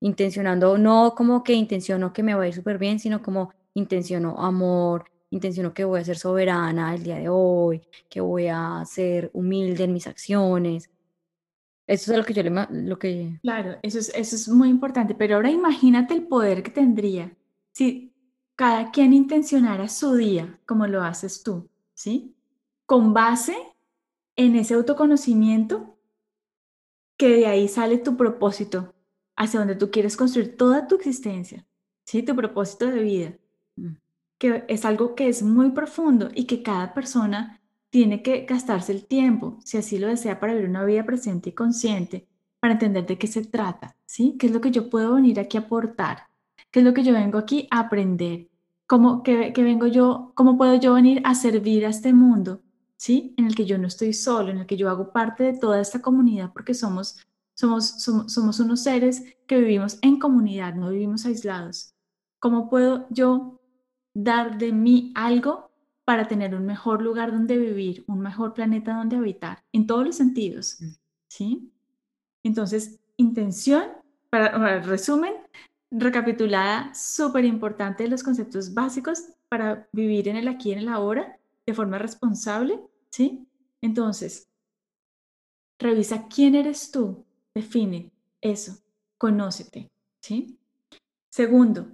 Intencionando 0.00 0.76
no 0.76 1.14
como 1.16 1.42
que 1.42 1.54
intenciono 1.54 2.12
que 2.12 2.22
me 2.22 2.34
vaya 2.34 2.44
a 2.44 2.48
ir 2.48 2.54
súper 2.54 2.76
bien, 2.76 2.98
sino 2.98 3.22
como 3.22 3.50
intenciono 3.72 4.36
amor, 4.38 5.06
intenciono 5.30 5.72
que 5.72 5.84
voy 5.84 6.00
a 6.00 6.04
ser 6.04 6.18
soberana 6.18 6.94
el 6.94 7.02
día 7.02 7.16
de 7.16 7.30
hoy, 7.30 7.80
que 8.10 8.20
voy 8.20 8.48
a 8.48 8.84
ser 8.84 9.30
humilde 9.32 9.84
en 9.84 9.94
mis 9.94 10.06
acciones. 10.06 10.90
Eso 11.90 12.12
es 12.12 12.18
lo 12.18 12.24
que 12.24 12.34
yo 12.34 12.42
le... 12.42 12.50
Lo 12.70 12.98
que... 12.98 13.38
Claro, 13.42 13.76
eso 13.82 13.98
es, 13.98 14.12
eso 14.14 14.36
es 14.36 14.48
muy 14.48 14.68
importante, 14.68 15.14
pero 15.14 15.36
ahora 15.36 15.50
imagínate 15.50 16.14
el 16.14 16.26
poder 16.26 16.62
que 16.62 16.70
tendría 16.70 17.36
si 17.72 18.12
cada 18.54 18.90
quien 18.90 19.12
intencionara 19.12 19.88
su 19.88 20.14
día 20.14 20.60
como 20.66 20.86
lo 20.86 21.02
haces 21.02 21.42
tú, 21.42 21.68
¿sí? 21.94 22.36
Con 22.86 23.12
base 23.12 23.56
en 24.36 24.56
ese 24.56 24.74
autoconocimiento 24.74 25.98
que 27.16 27.28
de 27.28 27.46
ahí 27.46 27.68
sale 27.68 27.98
tu 27.98 28.16
propósito, 28.16 28.94
hacia 29.36 29.60
donde 29.60 29.74
tú 29.74 29.90
quieres 29.90 30.16
construir 30.16 30.56
toda 30.56 30.86
tu 30.86 30.94
existencia, 30.94 31.66
¿sí? 32.04 32.22
Tu 32.22 32.36
propósito 32.36 32.86
de 32.86 33.02
vida. 33.02 33.38
Mm 33.76 33.96
que 34.40 34.64
es 34.68 34.86
algo 34.86 35.14
que 35.14 35.28
es 35.28 35.42
muy 35.42 35.70
profundo 35.72 36.30
y 36.34 36.46
que 36.46 36.62
cada 36.62 36.94
persona 36.94 37.59
tiene 37.90 38.22
que 38.22 38.46
gastarse 38.46 38.92
el 38.92 39.04
tiempo, 39.04 39.58
si 39.64 39.76
así 39.76 39.98
lo 39.98 40.06
desea, 40.06 40.40
para 40.40 40.54
vivir 40.54 40.70
una 40.70 40.84
vida 40.84 41.04
presente 41.04 41.50
y 41.50 41.52
consciente, 41.52 42.26
para 42.60 42.74
entender 42.74 43.06
de 43.06 43.18
qué 43.18 43.26
se 43.26 43.44
trata, 43.44 43.96
¿sí? 44.06 44.36
¿Qué 44.38 44.46
es 44.46 44.52
lo 44.52 44.60
que 44.60 44.70
yo 44.70 44.88
puedo 44.88 45.14
venir 45.14 45.40
aquí 45.40 45.56
a 45.56 45.62
aportar? 45.62 46.28
¿Qué 46.70 46.80
es 46.80 46.84
lo 46.84 46.94
que 46.94 47.02
yo 47.02 47.12
vengo 47.12 47.38
aquí 47.38 47.66
a 47.70 47.80
aprender? 47.80 48.48
¿Cómo 48.86 49.22
que, 49.22 49.52
vengo 49.56 49.86
yo, 49.86 50.32
cómo 50.34 50.56
puedo 50.56 50.76
yo 50.76 50.94
venir 50.94 51.20
a 51.24 51.34
servir 51.34 51.84
a 51.84 51.90
este 51.90 52.12
mundo, 52.12 52.62
¿sí? 52.96 53.34
En 53.36 53.46
el 53.46 53.54
que 53.54 53.66
yo 53.66 53.76
no 53.78 53.88
estoy 53.88 54.12
solo, 54.12 54.50
en 54.50 54.58
el 54.58 54.66
que 54.66 54.76
yo 54.76 54.88
hago 54.88 55.12
parte 55.12 55.44
de 55.44 55.58
toda 55.58 55.80
esta 55.80 56.00
comunidad 56.00 56.52
porque 56.52 56.74
somos, 56.74 57.18
somos, 57.54 58.02
somos, 58.02 58.32
somos 58.32 58.60
unos 58.60 58.82
seres 58.82 59.24
que 59.46 59.58
vivimos 59.58 59.98
en 60.02 60.18
comunidad, 60.18 60.74
no 60.74 60.90
vivimos 60.90 61.26
aislados. 61.26 61.94
¿Cómo 62.38 62.68
puedo 62.68 63.06
yo 63.10 63.60
dar 64.14 64.58
de 64.58 64.72
mí 64.72 65.12
algo 65.14 65.69
para 66.10 66.26
tener 66.26 66.56
un 66.56 66.66
mejor 66.66 67.02
lugar 67.02 67.30
donde 67.30 67.56
vivir, 67.56 68.02
un 68.08 68.18
mejor 68.18 68.52
planeta 68.52 68.96
donde 68.96 69.14
habitar, 69.14 69.62
en 69.72 69.86
todos 69.86 70.04
los 70.04 70.16
sentidos. 70.16 70.78
Mm. 70.80 70.88
¿Sí? 71.28 71.72
Entonces, 72.42 72.98
intención, 73.16 73.84
para, 74.28 74.80
resumen, 74.80 75.34
recapitulada, 75.88 76.92
súper 76.96 77.44
importante 77.44 78.08
los 78.08 78.24
conceptos 78.24 78.74
básicos 78.74 79.22
para 79.48 79.88
vivir 79.92 80.26
en 80.26 80.34
el 80.34 80.48
aquí 80.48 80.70
y 80.70 80.72
en 80.72 80.80
el 80.80 80.88
ahora 80.88 81.38
de 81.64 81.74
forma 81.74 81.96
responsable. 81.96 82.80
¿Sí? 83.12 83.46
Entonces, 83.80 84.48
revisa 85.78 86.26
quién 86.26 86.56
eres 86.56 86.90
tú, 86.90 87.24
define 87.54 88.10
eso, 88.40 88.82
conócete. 89.16 89.92
¿Sí? 90.20 90.58
Segundo, 91.28 91.86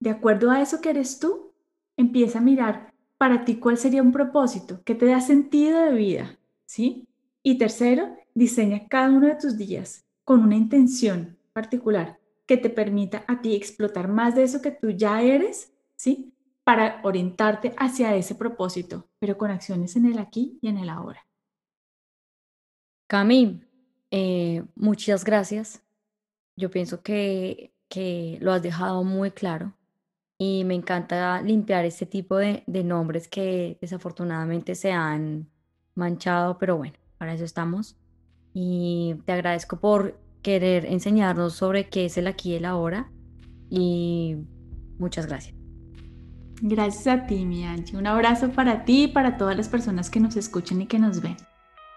de 0.00 0.10
acuerdo 0.10 0.50
a 0.50 0.60
eso 0.60 0.80
que 0.80 0.90
eres 0.90 1.20
tú, 1.20 1.52
empieza 1.96 2.40
a 2.40 2.42
mirar 2.42 2.91
para 3.22 3.44
ti 3.44 3.54
cuál 3.60 3.78
sería 3.78 4.02
un 4.02 4.10
propósito 4.10 4.82
que 4.82 4.96
te 4.96 5.06
da 5.06 5.20
sentido 5.20 5.80
de 5.80 5.92
vida, 5.92 6.40
¿sí? 6.66 7.06
Y 7.44 7.56
tercero, 7.56 8.16
diseña 8.34 8.88
cada 8.88 9.10
uno 9.10 9.28
de 9.28 9.36
tus 9.36 9.56
días 9.56 10.04
con 10.24 10.40
una 10.40 10.56
intención 10.56 11.38
particular 11.52 12.18
que 12.46 12.56
te 12.56 12.68
permita 12.68 13.24
a 13.28 13.40
ti 13.40 13.54
explotar 13.54 14.08
más 14.08 14.34
de 14.34 14.42
eso 14.42 14.60
que 14.60 14.72
tú 14.72 14.90
ya 14.90 15.22
eres, 15.22 15.72
¿sí? 15.94 16.34
Para 16.64 17.00
orientarte 17.04 17.72
hacia 17.76 18.16
ese 18.16 18.34
propósito, 18.34 19.06
pero 19.20 19.38
con 19.38 19.52
acciones 19.52 19.94
en 19.94 20.06
el 20.06 20.18
aquí 20.18 20.58
y 20.60 20.66
en 20.66 20.78
el 20.78 20.88
ahora. 20.88 21.24
Cami, 23.06 23.62
eh, 24.10 24.64
muchas 24.74 25.24
gracias. 25.24 25.80
Yo 26.56 26.72
pienso 26.72 27.04
que, 27.04 27.72
que 27.88 28.38
lo 28.40 28.52
has 28.52 28.62
dejado 28.64 29.04
muy 29.04 29.30
claro 29.30 29.74
y 30.44 30.64
me 30.64 30.74
encanta 30.74 31.40
limpiar 31.40 31.84
este 31.84 32.04
tipo 32.04 32.36
de, 32.36 32.64
nombres 32.66 33.28
que 33.28 33.78
desafortunadamente 33.80 34.74
se 34.74 34.90
han 34.90 35.48
manchado, 35.94 36.58
pero 36.58 36.76
bueno, 36.76 36.94
para 37.16 37.32
eso 37.32 37.44
estamos. 37.44 37.96
Y 38.52 39.14
te 39.24 39.30
agradezco 39.30 39.78
por 39.78 40.18
querer 40.42 40.84
enseñarnos 40.86 41.54
sobre 41.54 41.88
qué 41.88 42.06
es 42.06 42.18
el 42.18 42.26
aquí 42.26 42.50
y 42.50 42.54
el 42.56 42.64
ahora 42.64 43.08
y 43.70 44.36
muchas 44.98 45.26
gracias. 45.26 45.54
Gracias 46.60 47.06
a 47.06 47.24
ti, 47.28 47.44
mi 47.44 47.64
Angie. 47.64 47.96
Un 47.96 48.08
abrazo 48.08 48.50
para 48.50 48.84
ti 48.84 49.04
y 49.04 49.08
para 49.08 49.36
todas 49.36 49.56
las 49.56 49.68
personas 49.68 50.10
que 50.10 50.18
nos 50.18 50.34
escuchen 50.34 50.82
y 50.82 50.86
que 50.86 50.98
nos 50.98 51.22
ven. 51.22 51.36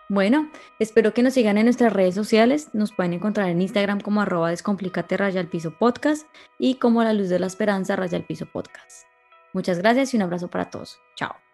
Bueno, 0.07 0.51
espero 0.77 1.13
que 1.13 1.23
nos 1.23 1.33
sigan 1.33 1.57
en 1.57 1.65
nuestras 1.65 1.91
redes 1.91 2.13
sociales. 2.13 2.69
Nos 2.73 2.91
pueden 2.91 3.13
encontrar 3.13 3.49
en 3.49 3.61
Instagram 3.61 3.99
como 3.99 4.21
arroba 4.21 4.51
descomplicate 4.51 5.17
raya 5.17 5.39
al 5.39 5.47
piso 5.47 5.71
podcast 5.71 6.27
y 6.59 6.75
como 6.75 7.03
la 7.03 7.13
luz 7.13 7.29
de 7.29 7.39
la 7.39 7.47
esperanza 7.47 7.95
raya 7.95 8.17
al 8.17 8.25
piso 8.25 8.45
podcast. 8.45 9.07
Muchas 9.53 9.79
gracias 9.79 10.13
y 10.13 10.17
un 10.17 10.23
abrazo 10.23 10.49
para 10.49 10.69
todos. 10.69 10.99
Chao. 11.15 11.44